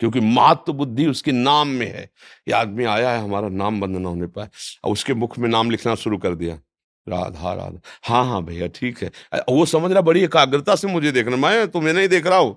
क्योंकि 0.00 0.20
मात 0.20 0.70
बुद्धि 0.70 1.06
उसके 1.06 1.32
नाम 1.32 1.68
में 1.68 1.86
है। 1.86 2.02
ये 2.48 2.54
आदमी 2.54 2.84
आया 2.86 3.10
है, 3.10 3.22
हमारा 3.22 3.48
नाम 3.50 3.80
बंद 3.80 3.96
ना 3.96 4.08
होने 4.08 4.26
पाए। 4.28 4.48
और 4.84 4.92
उसके 4.92 5.14
मुख 5.14 5.38
में 5.38 5.48
नाम 5.48 5.70
लिखना 5.70 5.94
शुरू 5.96 6.18
कर 6.18 6.34
दिया। 6.34 6.58
राधा 7.06 7.52
राधा। 7.54 7.80
हाँ 8.04 8.24
हाँ 8.26 8.42
भैया, 8.44 8.66
ठीक 8.68 9.02
है। 9.02 9.10
वो 9.48 9.64
समझ 9.66 9.90
रहा, 9.92 10.00
बड़ी 10.00 10.22
एकाग्रता 10.24 10.74
से 10.74 10.88
मुझे 10.88 11.12
देखना, 11.12 11.36
मैं 11.38 11.68
तुम्हें 11.68 11.92
नहीं 11.94 12.08
देख 12.08 12.26
रहा 12.26 12.38
हूँ। 12.38 12.56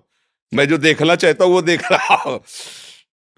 मैं 0.52 0.68
जो 0.68 0.78
देखना 0.78 1.16
चाहता 1.16 1.46
हूँ, 1.46 1.54
वो 1.54 1.62
देख 1.62 1.92
रहा 1.92 2.16
हूँ। 2.24 2.40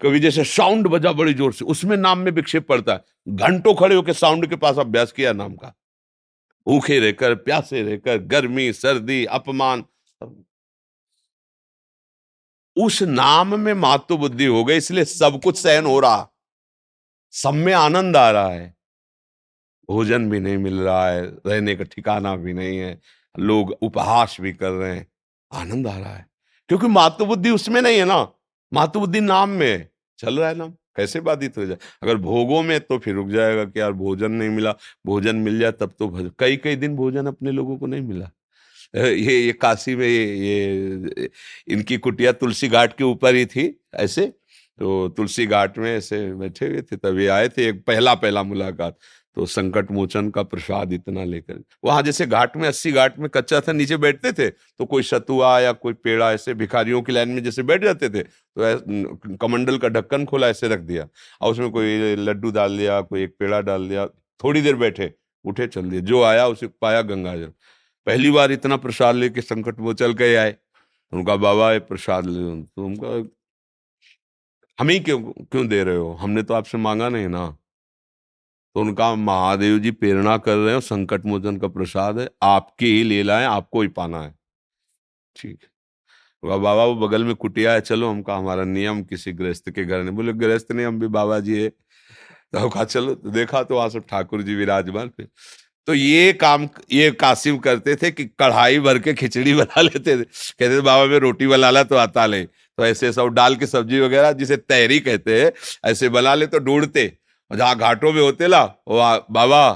कभी 0.00 0.18
जैसे 0.20 0.44
साउंड 0.44 0.86
बजा 0.86 1.12
बड़ी 1.12 1.34
ज़ोर 1.34 1.52
से, 1.52 1.64
उसमें 1.64 1.96
नाम 1.96 2.18
में 2.18 2.30
विक्षेप 2.32 2.66
पड़ता 2.68 2.92
है। 2.92 3.04
घंटों 3.28 3.74
खड़े 3.74 3.94
होकर 3.94 4.12
साउंड 4.12 4.46
के 4.46 4.56
पास 4.56 4.78
अभ्यास 4.78 5.12
किया 5.12 5.32
नाम 5.32 5.54
का। 5.54 5.72
भूखे 6.66 7.00
रहकर, 7.00 7.34
प्यासे 7.34 7.82
रहकर, 7.82 8.16
गर्मी, 8.16 8.72
सर्दी, 8.72 9.24
अपमान 9.24 9.84
उस 12.76 13.02
नाम 13.02 13.60
में 13.60 13.74
मातु 13.74 14.16
बुद्धि 14.16 14.46
हो 14.46 14.64
गई, 14.64 14.76
इसलिए 14.76 15.04
सब 15.04 15.40
कुछ 15.44 15.58
सहन 15.58 15.86
हो 15.86 16.00
रहा। 16.00 16.30
सब 17.30 17.54
में 17.54 17.72
आनंद 17.72 18.16
आ 18.16 18.30
रहा 18.30 18.48
है। 18.48 18.76
भोजन 19.90 20.30
भी 20.30 20.40
नहीं 20.40 20.56
मिल 20.56 20.80
रहा 20.80 21.10
है, 21.10 21.26
रहने 21.26 21.76
का 21.76 21.84
ठिकाना 21.84 22.36
भी 22.36 22.52
नहीं 22.52 22.78
है, 22.78 23.00
लोग 23.38 23.78
उपहास 23.82 24.36
भी 24.40 24.52
कर 24.52 24.70
रहे 24.70 24.96
हैं। 24.96 25.12
आनंद 25.52 25.86
आ 25.86 25.98
रहा 25.98 26.14
है। 26.14 26.30
क्योंकि 26.68 26.86
मातु 26.86 27.26
बुद्धि 27.26 27.50
उसमें 27.50 27.82
नहीं 27.82 27.98
है 27.98 28.04
ना। 28.04 28.32
मातु 28.72 29.00
बुद्धि 29.00 29.20
नाम 29.20 29.48
में 29.48 29.88
चल 30.18 30.38
रहा 30.38 30.48
है 30.48 30.54
नाम। 30.54 30.74
कैसे 30.96 31.20
बाधित 31.20 31.58
हो 31.58 31.66
जाए? 31.66 31.78
अगर 32.02 32.16
भोगों 32.18 32.62
में 32.62 32.78
तो 32.80 32.98
फिर 32.98 33.14
रुक 33.14 33.28
जाएगा 33.30 33.64
कि 33.64 33.80
यार 33.80 33.92
भोजन 33.94 34.32
नहीं 34.32 34.50
मिला 34.50 34.72
भोजन 35.06 35.36
मिल 35.38 35.58
जाए 35.58 35.72
तब 35.72 35.92
तो 35.98 36.08
कई 36.38 36.56
कई 36.56 36.76
दिन 36.76 36.96
भोजन 36.96 37.26
अपने 37.26 37.50
लोगों 37.52 37.76
को 37.78 37.86
नहीं 37.86 38.02
मिला। 38.02 38.30
ये 38.94 39.38
ये 39.38 39.52
काशी 39.54 39.94
में 39.96 40.06
ये, 40.06 40.24
ये 40.38 41.30
इनकी 41.68 41.96
कुटिया 41.98 42.32
तुलसी 42.32 42.68
घाट 42.68 42.96
के 42.98 43.04
ऊपर 43.04 43.34
ही 43.34 43.46
थी 43.46 43.68
ऐसे। 43.96 44.26
तो 44.78 45.08
तुलसी 45.08 45.46
घाट 45.46 45.78
में 45.78 45.90
ऐसे 45.96 46.18
बैठे 46.34 46.66
हुए 46.66 46.82
थे 46.82 46.96
तभी 46.96 47.26
आए 47.28 47.48
थे 47.48 47.68
एक 47.68 47.84
पहला 47.86 48.14
पहला 48.16 48.42
मुलाकात। 48.42 48.98
तो 49.36 49.46
संकट 49.46 49.90
मोचन 49.90 50.28
का 50.30 50.42
प्रसाद 50.44 50.92
इतना 50.92 51.24
लेकर। 51.24 51.62
वहाँ 51.84 52.02
जैसे 52.02 52.26
घाट 52.26 52.56
में, 52.56 52.66
अस्सी 52.68 52.92
घाट 52.92 53.18
में 53.18 53.28
कच्चा 53.30 53.60
था, 53.60 53.72
नीचे 53.72 53.96
बैठते 53.98 54.32
थे 54.32 54.48
तो 54.50 54.84
कोई 54.86 55.02
सतुआ 55.02 55.58
या 55.60 55.72
कोई 55.74 55.92
पेड़ा 55.94 56.32
ऐसे 56.32 56.54
भिखारियों 56.54 57.02
की 57.02 57.12
लाइन 57.12 57.28
में 57.28 57.42
जैसे 57.44 57.62
बैठ 57.62 57.84
जाते 57.84 58.08
थे 58.10 58.22
तो 58.22 59.36
कमंडल 59.36 59.78
का 59.78 59.88
ढक्कन 59.90 60.24
खोला, 60.24 60.48
ऐसे 60.48 60.68
रख 60.68 60.80
दिया। 60.82 61.08
और 61.40 61.52
उसमें 61.52 61.70
कोई 61.70 62.16
लड्डू 62.16 62.50
डाल 62.50 62.76
दिया, 62.78 63.00
कोई 63.02 63.22
एक 63.24 63.34
पेड़ा 63.38 63.60
डाल 63.62 63.88
दिया, 63.88 64.06
थोड़ी 64.40 64.62
देर 64.62 64.76
बैठे, 64.76 65.12
उठे, 65.44 65.66
चल 65.66 65.90
दिए। 65.90 66.00
जो 66.02 66.22
आया, 66.22 66.46
उसे 66.48 66.66
पाया 66.80 67.02
गंगा 67.04 67.36
जल 67.36 67.52
पहली 68.06 68.30
बार 68.30 68.52
इतना 68.52 68.76
प्रसाद 68.78 69.14
लेके 69.16 69.40
संकट 69.40 69.80
वो 69.80 69.92
चल 69.94 70.14
के 70.14 70.34
आए। 70.36 70.54
उनका, 71.12 71.36
बाबा, 71.36 71.72
ये 71.72 71.78
प्रसाद 71.82 72.26
ले। 72.26 72.62
तो 72.62 72.84
उनका, 72.86 73.08
हम 74.78 74.88
ही 74.88 74.98
क्यों 75.00 75.20
क्यों 75.20 75.66
दे 75.68 75.82
रहे 75.84 75.96
हो? 75.96 76.12
हमने 76.14 76.42
तो 76.42 76.54
आपसे 76.54 76.78
मांगा 76.78 77.08
नहीं 77.08 77.28
ना। 77.28 77.56
तो 78.76 78.80
उनका 78.80 79.14
महादेव 79.14 79.78
जी 79.78 79.90
प्रेरणा 79.90 80.36
कर 80.38 80.56
रहे 80.56 80.74
हो 80.74 80.80
संकट 80.80 81.24
मोचन 81.26 81.56
का 81.56 81.68
प्रसाद 81.68 82.18
है। 82.18 82.28
आपके 82.42 82.86
ही 82.86 83.02
ले 83.02 83.22
लाए, 83.22 83.44
आपको 83.44 83.82
ही 83.82 83.88
पाना 83.88 84.20
है। 84.22 84.34
ठीक 85.36 85.58
है। 85.62 85.68
बाबा, 86.42 86.84
वो 86.84 86.94
बगल 86.98 87.24
में 87.24 87.34
कुटिया 87.34 87.72
है, 87.72 87.80
चलो 87.80 88.10
हमका 88.10 88.34
हमारा 88.34 88.64
नियम 88.64 89.02
किसी 89.02 89.32
गृहस्थ 89.32 89.70
के 89.70 89.84
घर 89.84 90.02
में 90.02 90.14
बोले, 90.16 90.32
गृहस्थ 90.34 90.72
नहीं 90.72 90.86
हम 90.86 91.00
भी 91.00 91.08
बाबा 91.08 91.40
जी 91.40 91.62
है। 91.62 91.68
तो 91.68 92.68
कहा 92.68 92.84
चलो 92.84 93.14
तो 93.14 93.30
देखा 93.30 93.62
तो 93.62 93.74
वहाँ 93.74 93.88
सब 93.88 94.06
ठाकुर 94.10 94.42
जी 94.42 94.54
विराजमान 94.54 95.08
थे। 95.10 95.24
तो 95.88 95.94
ये 95.94 96.32
काम, 96.34 96.68
ये 96.92 97.10
कासिम 97.10 97.58
करते 97.58 97.96
थे 97.96 98.10
कि 98.10 98.24
कढ़ाई 98.40 98.78
भर 98.80 98.98
के 98.98 99.14
खिचड़ी 99.14 99.54
बना 99.54 99.80
लेते 99.80 100.16
थे। 100.16 100.22
कहते 100.22 100.76
थे, 100.76 100.80
बाबा, 100.80 101.04
में 101.06 101.18
रोटी 101.18 101.46
बना 101.46 101.70
ला 101.70 101.82
तो 101.84 101.96
आता 101.96 102.26
ले 102.26 102.44
तो 102.44 102.86
ऐसे 102.86 103.12
सब 103.12 103.28
डाल 103.34 103.56
के 103.56 103.66
सब्ज़ी 103.66 104.00
वगैरह 104.00 104.32
जिसे 104.34 104.56
तैरी 104.58 104.98
कहते 105.00 105.42
हैं, 105.42 105.52
ऐसे 105.84 106.08
बना 106.10 106.34
ले 106.34 106.46
तो 106.46 106.58
ढूंढते। 106.60 107.12
जहाँ 107.50 107.76
घाटों 107.76 108.12
में 108.12 108.20
होते 108.22 108.46
ला 108.46 108.64
बाबा 108.86 109.72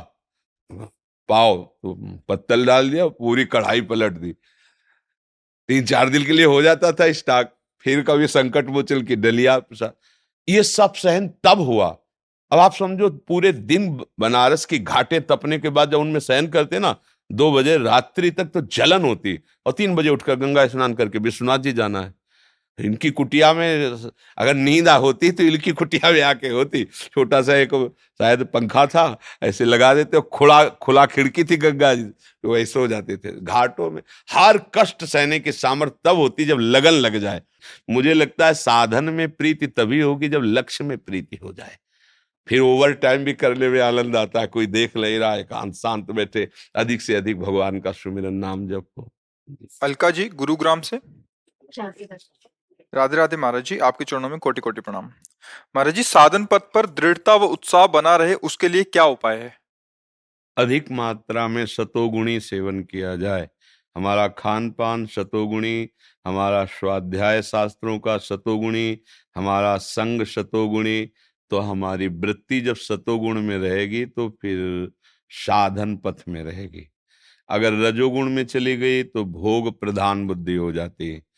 पाओ 1.29 1.57
तो 1.57 1.95
पत्तल 2.29 2.65
डाल 2.67 2.91
दिया, 2.91 3.07
पूरी 3.09 3.45
कढ़ाई 3.47 3.81
पलट 3.83 4.13
दी। 4.13 4.33
तीन 5.69 5.85
चार 5.87 6.09
दिन 6.09 6.25
के 6.25 6.33
लिए 6.33 6.45
हो 6.47 6.61
जाता 6.63 6.93
था 6.93 7.11
स्टॉक, 7.13 7.53
फिर 7.85 8.03
कभी 8.03 8.27
संकट 8.29 8.69
मोचल 8.69 9.03
की 9.03 9.17
डलिया 9.17 9.61
ये 10.49 10.63
सब 10.65 10.95
सहन 10.95 11.29
तब 11.45 11.61
हुआ। 11.61 11.97
अब 12.53 12.59
आप 12.59 12.73
समझो, 12.75 13.09
पूरे 13.09 13.53
दिन 13.53 13.89
बनारस 14.21 14.65
की 14.67 14.79
घाटे 14.79 15.21
तपने 15.23 15.59
के 15.59 15.69
बाद 15.71 15.91
जब 15.91 15.99
उनमें 15.99 16.21
सहन 16.21 16.47
करते 16.49 16.79
ना, 16.79 16.95
दो 17.31 17.53
बजे 17.53 17.77
रात्रि 17.79 18.31
तक 18.31 18.45
तो 18.45 18.61
जलन 18.69 19.05
होती, 19.05 19.39
और 19.67 19.73
तीन 19.73 19.95
बजे 19.95 20.09
उठकर 20.09 20.37
गंगा 20.37 20.67
स्नान 20.67 20.95
करके 20.95 21.19
विश्वनाथ 21.21 21.59
जी 21.59 21.73
जाना 21.73 22.01
है। 22.01 22.15
इनकी 22.79 23.11
कुटिया 23.11 23.53
में 23.55 23.97
अगर 24.39 24.55
नींद 24.55 24.89
होती 24.89 25.31
तो 25.33 25.43
इनकी 25.43 25.73
कुटिया 25.73 26.11
में 26.13 26.21
आके 26.23 26.49
होती। 26.49 26.85
छोटा 26.85 27.41
सा 27.43 27.55
एक 27.57 27.75
शायद 28.21 28.45
पंखा 28.45 28.87
था 28.87 29.05
ऐसे 29.43 29.65
लगा 29.65 29.93
देते 29.95 30.21
खुला 30.33 30.65
खुला 30.83 31.05
खिड़की 31.07 31.45
थी 31.45 31.57
गंगा 31.57 31.95
जी। 31.95 32.05
तो 32.05 32.57
ऐसे 32.59 32.79
हो 32.81 32.87
जाते 32.89 33.17
थे 33.17 33.33
घाटों 33.41 33.91
में। 33.91 34.03
हर 34.31 34.59
कष्ट 34.75 35.05
सहने 35.05 35.41
की 35.41 35.53
सामर्थ्य 35.53 35.99
तब 36.05 36.17
होती 36.17 36.45
जब 36.45 36.59
लगन 36.61 36.93
लग 36.93 37.19
जाए। 37.19 37.43
मुझे 37.91 38.15
लगता 38.15 38.47
है 38.47 38.55
साधन 38.55 39.05
में 39.05 39.29
प्रीति 39.31 39.67
तभी 39.67 40.01
होगी 40.01 40.29
जब 40.29 40.43
लक्ष्य 40.45 40.85
में 40.85 40.97
प्रीति 40.99 41.39
हो 41.43 41.53
जाए। 41.53 41.77
फिर 42.49 42.61
ओवर 42.61 42.93
टाइम 42.93 43.25
भी 43.25 43.33
करने 43.33 43.69
में 43.69 43.81
आनंद 43.81 44.17
आता 44.17 44.41
है। 44.41 44.47
कोई 44.47 44.67
देख 44.67 44.97
ले 44.97 45.17
रहा 45.19 45.33
है 45.33 45.41
एकांत 45.41 45.75
शांत 45.75 46.11
बैठे। 46.11 46.49
अधिक 46.77 47.03
से 47.03 47.15
अधिक 47.15 47.41
भगवान 47.41 47.81
का 47.81 47.93
सुमिरन 47.93 48.35
नाम 48.35 48.67
जप। 48.69 48.87
हो 48.99 49.11
अलका 49.83 50.11
जी 50.11 50.29
गुरुग्राम 50.29 50.81
से? 50.81 51.01
राधे 52.95 53.17
राधे 53.17 53.37
महाराज 53.37 53.65
जी, 53.65 53.79
आपके 53.79 54.05
चरणों 54.05 54.29
में 54.29 54.39
कोटि 54.39 54.61
कोटि 54.61 54.81
प्रणाम। 54.81 55.05
महाराज 55.77 55.95
जी, 55.95 56.03
साधन 56.03 56.45
पथ 56.45 56.63
पर 56.75 56.87
दृढ़ता 56.87 57.35
व 57.35 57.45
उत्साह 57.45 57.87
बना 57.87 58.17
रहे, 58.17 58.35
उसके 58.35 58.69
लिए 58.69 58.83
क्या 58.83 59.05
उपाय 59.05 59.37
है? 59.37 59.53
अधिक 60.57 60.91
मात्रा 60.91 61.49
में 61.49 61.67
सतोगुणी 61.67 62.41
सेवन 62.41 62.83
किया 62.83 63.17
जाए। 63.17 63.49
हमारा 63.97 64.29
खान 64.29 64.71
पान 64.71 65.07
सतोगुणी, 65.07 65.89
हमारा 66.27 66.65
स्वाध्याय 66.65 67.43
शास्त्रों 67.43 67.99
का 67.99 68.17
सतोगुणी, 68.19 68.99
हमारा 69.37 69.77
संग 69.77 70.25
सतोगुणी 70.25 71.11
तो 71.51 71.59
हमारी 71.59 72.09
वृत्ति 72.09 72.61
जब 72.61 72.77
सतोगुण 72.77 73.41
में 73.43 73.59
रहेगी 73.59 74.07
तो 74.07 74.39
फिर 74.43 74.91
साधन 75.31 75.97
पथ 75.97 76.23
में 76.29 76.45
रहेगी। 76.45 76.87
अगर 77.49 77.73
रजोगुण 77.73 78.31
में 78.31 78.45
चली 78.47 78.77
गई 78.77 79.03
तो 79.03 79.25
भोग 79.25 79.81
प्रधान 79.81 80.27
बुद्धि 80.27 80.55
हो 80.55 80.73
जाती। 80.73 81.09
है 81.09 81.30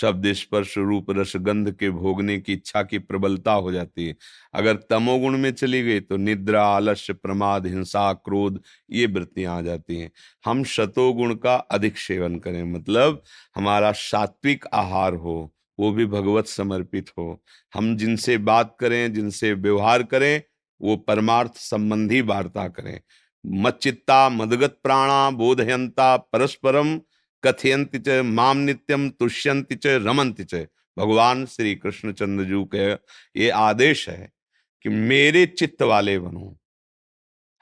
शब्द 0.00 0.32
स्पर्श 0.32 0.76
रूप 0.78 1.10
रस 1.10 1.32
गंध 1.36 1.70
के 1.72 1.90
भोगने 1.90 2.38
की 2.38 2.52
इच्छा 2.52 2.82
की 2.82 2.98
प्रबलता 2.98 3.52
हो 3.52 3.72
जाती 3.72 4.06
है। 4.06 4.16
अगर 4.54 4.76
तमोगुण 4.90 5.38
में 5.38 5.50
चली 5.52 5.82
गई 5.82 6.00
तो 6.00 6.16
निद्रा, 6.16 6.64
आलस्य, 6.66 7.12
प्रमाद, 7.12 7.66
हिंसा, 7.66 8.12
क्रोध, 8.12 8.60
ये 8.90 9.06
वृत्तियाँ 9.06 9.56
आ 9.58 9.60
जाती 9.60 9.96
हैं। 9.96 10.10
हम 10.44 10.64
शतोगुण 10.64 11.34
का 11.34 11.54
अधिक 11.54 11.98
सेवन 11.98 12.38
करें 12.38 12.62
मतलब 12.64 13.22
हमारा 13.56 13.92
सात्विक 13.92 14.64
आहार 14.74 15.14
हो, 15.14 15.54
वो 15.78 15.90
भी 15.92 16.06
भगवत 16.06 16.46
समर्पित 16.46 17.10
हो। 17.18 17.42
हम 17.74 17.96
जिनसे 17.96 18.38
बात 18.38 18.76
करें, 18.80 19.12
जिनसे 19.12 19.52
व्यवहार 19.52 20.02
करें, 20.02 20.42
वो 20.80 20.96
परमार्थ 20.96 21.56
संबंधी 21.56 22.20
वार्ता 22.20 22.68
करें। 22.68 23.00
मच्चित्ता, 23.46 24.28
मदगत 24.28 24.78
प्राणा, 24.82 25.30
बोधयंता, 25.30 26.16
परस्परम 26.16 27.00
कथयंति 27.46 27.98
च 27.98 28.08
माम 28.08 28.56
नित्यम 28.56 29.10
तुष्यंति 29.10 29.74
च 29.74 29.86
रमंति 29.86 30.44
च। 30.44 30.54
भगवान 30.98 31.46
श्री 31.46 31.74
कृष्ण 31.74 32.12
चंद्र 32.12 32.44
जू 32.44 32.64
के 32.64 32.92
ये 33.40 33.50
आदेश 33.50 34.08
है 34.08 34.32
कि 34.82 34.88
मेरे 34.88 35.46
चित्त 35.46 35.82
वाले 35.82 36.18
बनो। 36.18 36.58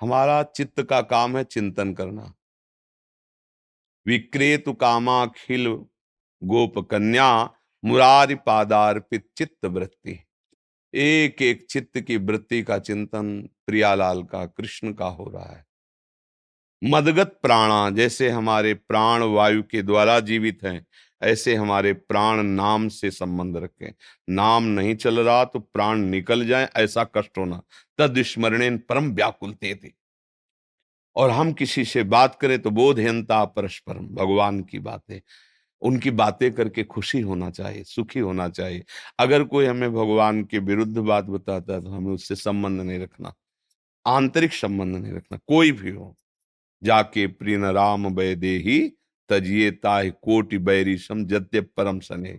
हमारा 0.01 0.43
चित्त 0.43 0.83
का 0.83 1.01
काम 1.01 1.37
है 1.37 1.45
चिंतन 1.45 1.95
करना। 1.95 2.35
विक्रेतु 4.07 4.73
कामाखिल 4.73 5.69
गोप 6.45 6.79
कन्या, 6.79 7.51
मुरारी 7.85 8.35
पादार्पित 8.35 9.29
चित्त 9.37 9.65
वृत्ति। 9.65 10.19
एक 10.95 11.43
एक 11.43 11.67
चित्त 11.71 12.01
की 12.01 12.17
वृत्ति 12.17 12.63
का 12.63 12.79
चिंतन 12.79 13.49
प्रियालाल 13.67 14.23
का, 14.23 14.47
कृष्ण 14.47 14.93
का 14.93 15.07
हो 15.07 15.31
रहा 15.31 15.57
है। 15.57 15.66
मदगत 16.87 17.39
प्राणा, 17.43 17.89
जैसे 17.91 18.29
हमारे 18.31 18.73
प्राण 18.75 19.23
वायु 19.25 19.63
के 19.63 19.83
द्वारा 19.83 20.19
जीवित 20.23 20.59
हैं, 20.65 20.87
ऐसे 21.23 21.55
हमारे 21.55 21.93
प्राण 21.93 22.43
नाम 22.45 22.89
से 22.91 23.11
संबंध 23.11 23.57
रखें। 23.57 23.93
नाम 24.29 24.65
नहीं 24.65 24.95
चल 24.97 25.21
रहा 25.21 25.45
तो 25.45 25.59
प्राण 25.59 25.99
निकल 26.01 26.47
जाए, 26.47 26.69
ऐसा 26.77 27.05
कष्ट 27.17 27.39
होना। 27.39 27.61
तद 27.99 28.23
स्मरण 28.23 28.77
परम 28.79 29.11
व्याकुलते 29.13 29.75
थे 29.75 29.91
और 31.17 31.31
हम 31.31 31.53
किसी 31.53 31.85
से 31.85 32.03
बात 32.05 32.35
करें 32.41 32.59
तो 32.59 32.71
बोधयंता 32.73 33.45
परस्परम, 33.47 34.07
भगवान 34.15 34.61
की 34.63 34.79
बातें। 34.81 35.21
उनकी 35.83 36.11
बातें 36.13 36.53
करके 36.53 36.85
खुशी 36.85 37.21
होना 37.21 37.51
चाहिए, 37.51 37.83
सुखी 37.85 38.21
होना 38.21 38.49
चाहिए। 38.51 38.85
अगर 39.19 39.45
कोई 39.45 39.67
हमें 39.67 39.93
भगवान 39.93 40.43
के 40.45 40.59
विरुद्ध 40.61 40.97
बात 40.99 41.25
बताता 41.27 41.75
है 41.75 41.81
तो 41.81 41.91
हमें 41.91 42.13
उससे 42.13 42.35
संबंध 42.37 42.81
नहीं 42.81 42.99
रखना, 43.01 43.33
आंतरिक 44.07 44.53
संबंध 44.55 44.97
नहीं 44.97 45.13
रखना, 45.13 45.39
कोई 45.39 45.73
भी 45.73 45.91
हो। 45.91 46.15
जाके 46.83 47.27
प्रिय 47.27 47.73
राम 47.73 48.15
दे 48.15 48.57
ही 48.59 48.79
तजिए 49.31 49.71
ताह 49.71 50.09
कोटि 50.09 50.59
बैरी 50.59 50.97
सम 50.99 51.25
जत्य 51.25 51.61
परम 51.61 51.99
सने। 52.01 52.39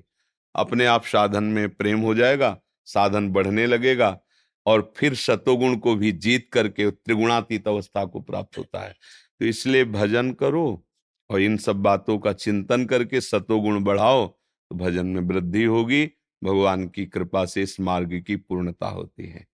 अपने 0.55 0.85
आप 0.85 1.05
साधन 1.05 1.43
में 1.43 1.69
प्रेम 1.69 1.99
हो 1.99 2.13
जाएगा, 2.15 2.57
साधन 2.87 3.29
बढ़ने 3.29 3.65
लगेगा, 3.65 4.17
और 4.65 4.93
फिर 4.97 5.15
सतोगुण 5.15 5.75
को 5.75 5.95
भी 5.95 6.11
जीत 6.11 6.49
करके 6.53 6.89
त्रिगुणातीत 6.91 7.67
अवस्था 7.67 8.05
को 8.05 8.19
प्राप्त 8.19 8.57
होता 8.57 8.79
है। 8.79 8.95
तो 9.39 9.45
इसलिए 9.45 9.85
भजन 9.85 10.31
करो, 10.31 10.83
और 11.29 11.41
इन 11.41 11.57
सब 11.57 11.75
बातों 11.75 12.17
का 12.19 12.33
चिंतन 12.33 12.85
करके 12.85 13.21
सतोगुण 13.21 13.83
बढ़ाओ 13.83 14.27
तो 14.27 14.75
भजन 14.75 15.05
में 15.05 15.21
वृद्धि 15.23 15.63
होगी, 15.63 16.05
भगवान 16.41 16.87
की 16.87 17.05
कृपा 17.05 17.45
से 17.45 17.61
इस 17.63 17.79
मार्ग 17.79 18.23
की 18.27 18.35
पूर्णता 18.35 18.87
होती 18.87 19.27
है। 19.27 19.45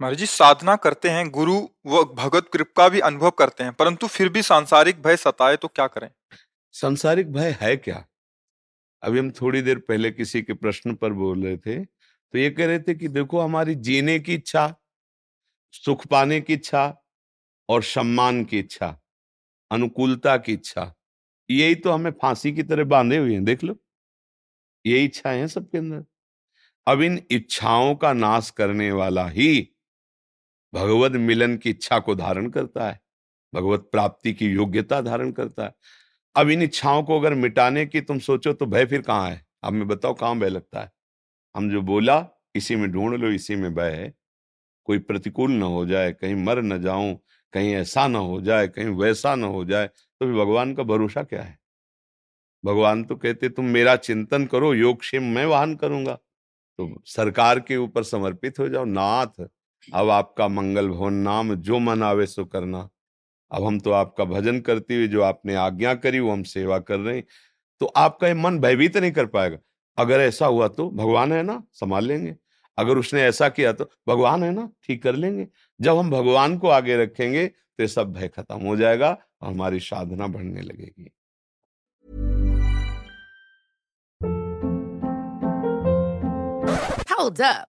महाराज 0.00 0.18
जी, 0.18 0.26
साधना 0.26 0.74
करते 0.76 1.08
हैं, 1.08 1.28
गुरु 1.30 1.56
व 1.86 2.02
भगत 2.14 2.48
कृपा 2.52 2.72
का 2.76 2.88
भी 2.88 3.00
अनुभव 3.00 3.30
करते 3.30 3.64
हैं, 3.64 3.72
परंतु 3.72 4.06
फिर 4.06 4.28
भी 4.28 4.42
सांसारिक 4.42 5.02
भय 5.02 5.16
सताए 5.16 5.56
तो 5.56 5.68
क्या 5.68 5.86
करें? 5.86 6.08
सांसारिक 6.74 7.32
भय 7.32 7.56
है 7.60 7.76
क्या? 7.76 8.04
अभी 9.02 9.18
हम 9.18 9.30
थोड़ी 9.30 9.62
देर 9.62 9.78
पहले 9.78 10.10
किसी 10.10 10.42
के 10.42 10.54
प्रश्न 10.54 10.94
पर 10.94 11.12
बोल 11.12 11.44
रहे 11.44 11.56
थे 11.56 11.84
तो 11.84 12.38
ये 12.38 12.50
कह 12.50 12.66
रहे 12.66 12.78
थे 12.78 12.94
कि 12.94 13.08
देखो, 13.08 13.40
हमारी 13.40 13.74
जीने 13.76 14.18
की 14.20 14.34
इच्छा, 14.34 14.74
सुख 15.74 16.06
पाने 16.06 16.40
की 16.40 16.54
इच्छा 16.54 17.04
और 17.68 17.82
सम्मान 17.82 18.44
की 18.44 18.58
इच्छा, 18.58 18.88
अनुकूलता 19.70 20.36
की 20.36 20.52
इच्छा, 20.52 20.92
यही 21.50 21.74
तो 21.74 21.92
हमें 21.92 22.10
फांसी 22.12 22.52
की 22.52 22.62
तरह 22.62 22.84
बांधे 22.84 23.16
हुए 23.16 23.32
हैं, 23.32 23.44
देख 23.44 23.64
लो। 23.64 23.76
यही 24.84 25.04
इच्छाएँ 25.04 25.38
हैं 25.38 25.46
सबके 25.48 25.78
अंदर। 25.78 26.04
अब 26.86 27.02
इन 27.02 27.20
इच्छाओं 27.30 27.94
का 27.94 28.12
नाश 28.12 28.50
करने 28.50 28.90
वाला 28.92 29.26
ही 29.28 29.72
भगवत 30.76 31.12
मिलन 31.12 31.56
की 31.56 31.70
इच्छा 31.70 31.98
को 31.98 32.14
धारण 32.14 32.48
करता 32.50 32.88
है, 32.88 33.00
भगवत 33.52 33.88
प्राप्ति 33.92 34.32
की 34.34 34.46
योग्यता 34.46 35.00
धारण 35.00 35.32
करता 35.32 35.64
है। 35.64 35.74
अब 36.36 36.50
इन 36.50 36.62
इच्छाओं 36.62 37.02
को 37.02 37.18
अगर 37.20 37.34
मिटाने 37.34 37.86
की 37.86 38.00
तुम 38.00 38.18
सोचो 38.18 38.52
तो 38.52 38.66
भय 38.66 38.86
फिर 38.86 39.02
कहाँ 39.02 39.30
है? 39.30 39.44
अब 39.64 39.72
मैं 39.72 39.88
बताओ 39.88 40.14
कहाँ 40.14 40.38
भय 40.38 40.48
लगता 40.48 40.80
है? 40.80 40.90
हम 41.54 41.70
जो 41.70 41.82
बोला, 41.82 42.26
इसी 42.54 42.76
में 42.76 42.90
ढूंढ 42.92 43.14
लो, 43.14 43.30
इसी 43.30 43.56
में 43.56 43.74
भय 43.74 43.90
है। 43.92 44.12
कोई 44.88 44.98
प्रतिकूल 44.98 45.52
न 45.52 45.62
हो 45.62 45.86
जाए, 45.86 46.12
कहीं 46.12 46.34
मर 46.36 46.62
न 46.62 46.80
जाऊँ, 46.82 47.14
कहीं 47.54 47.74
ऐसा 47.74 48.06
ना 48.08 48.18
हो 48.18 48.40
जाए, 48.40 48.68
कहीं 48.68 48.88
वैसा 48.96 49.34
ना 49.34 49.46
हो 49.46 49.64
जाए 49.64 49.86
तो 49.86 50.26
भी 50.26 50.34
भगवान 50.34 50.74
का 50.74 50.82
भरोसा 50.82 51.22
क्या 51.22 51.42
है? 51.42 51.58
भगवान 52.64 53.04
तो 53.04 53.16
कहते, 53.16 53.48
तुम 53.48 53.64
मेरा 53.64 53.96
चिंतन 53.96 54.46
करो, 54.46 54.74
योग 54.74 55.00
क्षेम 55.00 55.24
मैं 55.34 55.44
वाहन 55.46 55.74
करूँगा। 55.76 56.14
तो 56.14 57.02
सरकार 57.06 57.60
के 57.60 57.76
ऊपर 57.76 58.02
समर्पित 58.04 58.58
हो 58.58 58.68
जाओ, 58.68 58.84
नाथ। 58.84 59.48
अब 59.94 60.10
आपका 60.10 60.48
मंगल 60.48 60.88
भवन 60.88 61.12
नाम 61.12 61.54
जो 61.54 61.78
मन 61.78 62.02
आवे 62.02 62.26
सो 62.26 62.44
करना। 62.44 62.88
अब 63.50 63.64
हम 63.64 63.78
तो 63.80 63.90
आपका 63.90 64.24
भजन 64.24 64.60
करते 64.60 64.94
हुए 64.94 65.06
जो 65.08 65.22
आपने 65.22 65.54
आज्ञा 65.54 65.94
करी 65.94 66.20
वो 66.20 66.32
हम 66.32 66.42
सेवा 66.42 66.78
कर 66.78 66.98
रहे 66.98 67.16
हैं। 67.16 67.24
तो 67.80 67.86
आपका 67.86 68.28
ये 68.28 68.34
मन 68.34 68.58
भयभीत 68.60 68.96
नहीं 68.96 69.12
कर 69.12 69.26
पाएगा। 69.26 69.58
अगर 69.98 70.20
ऐसा 70.20 70.46
हुआ 70.46 70.68
तो 70.68 70.88
भगवान 70.90 71.32
है 71.32 71.42
ना, 71.42 71.62
संभाल 71.72 72.04
लेंगे। 72.04 72.34
अगर 72.78 72.98
उसने 72.98 73.22
ऐसा 73.22 73.48
किया 73.48 73.72
तो 73.72 73.90
भगवान 74.08 74.42
है 74.42 74.50
ना, 74.50 74.68
ठीक 74.84 75.02
कर 75.02 75.14
लेंगे। 75.14 75.46
जब 75.80 75.98
हम 75.98 76.10
भगवान 76.10 76.58
को 76.58 76.68
आगे 76.68 76.96
रखेंगे 76.96 77.46
तो 77.46 77.86
सब 77.86 78.12
भय 78.12 78.28
खत्म 78.28 78.58
हो 78.66 78.76
जाएगा 78.76 79.10
और 79.42 79.48
हमारी 79.48 79.80
साधना 79.80 80.26
बढ़ने 80.26 80.60
लगेगी। 80.62 81.10
Hold 87.08 87.40
up. 87.40 87.75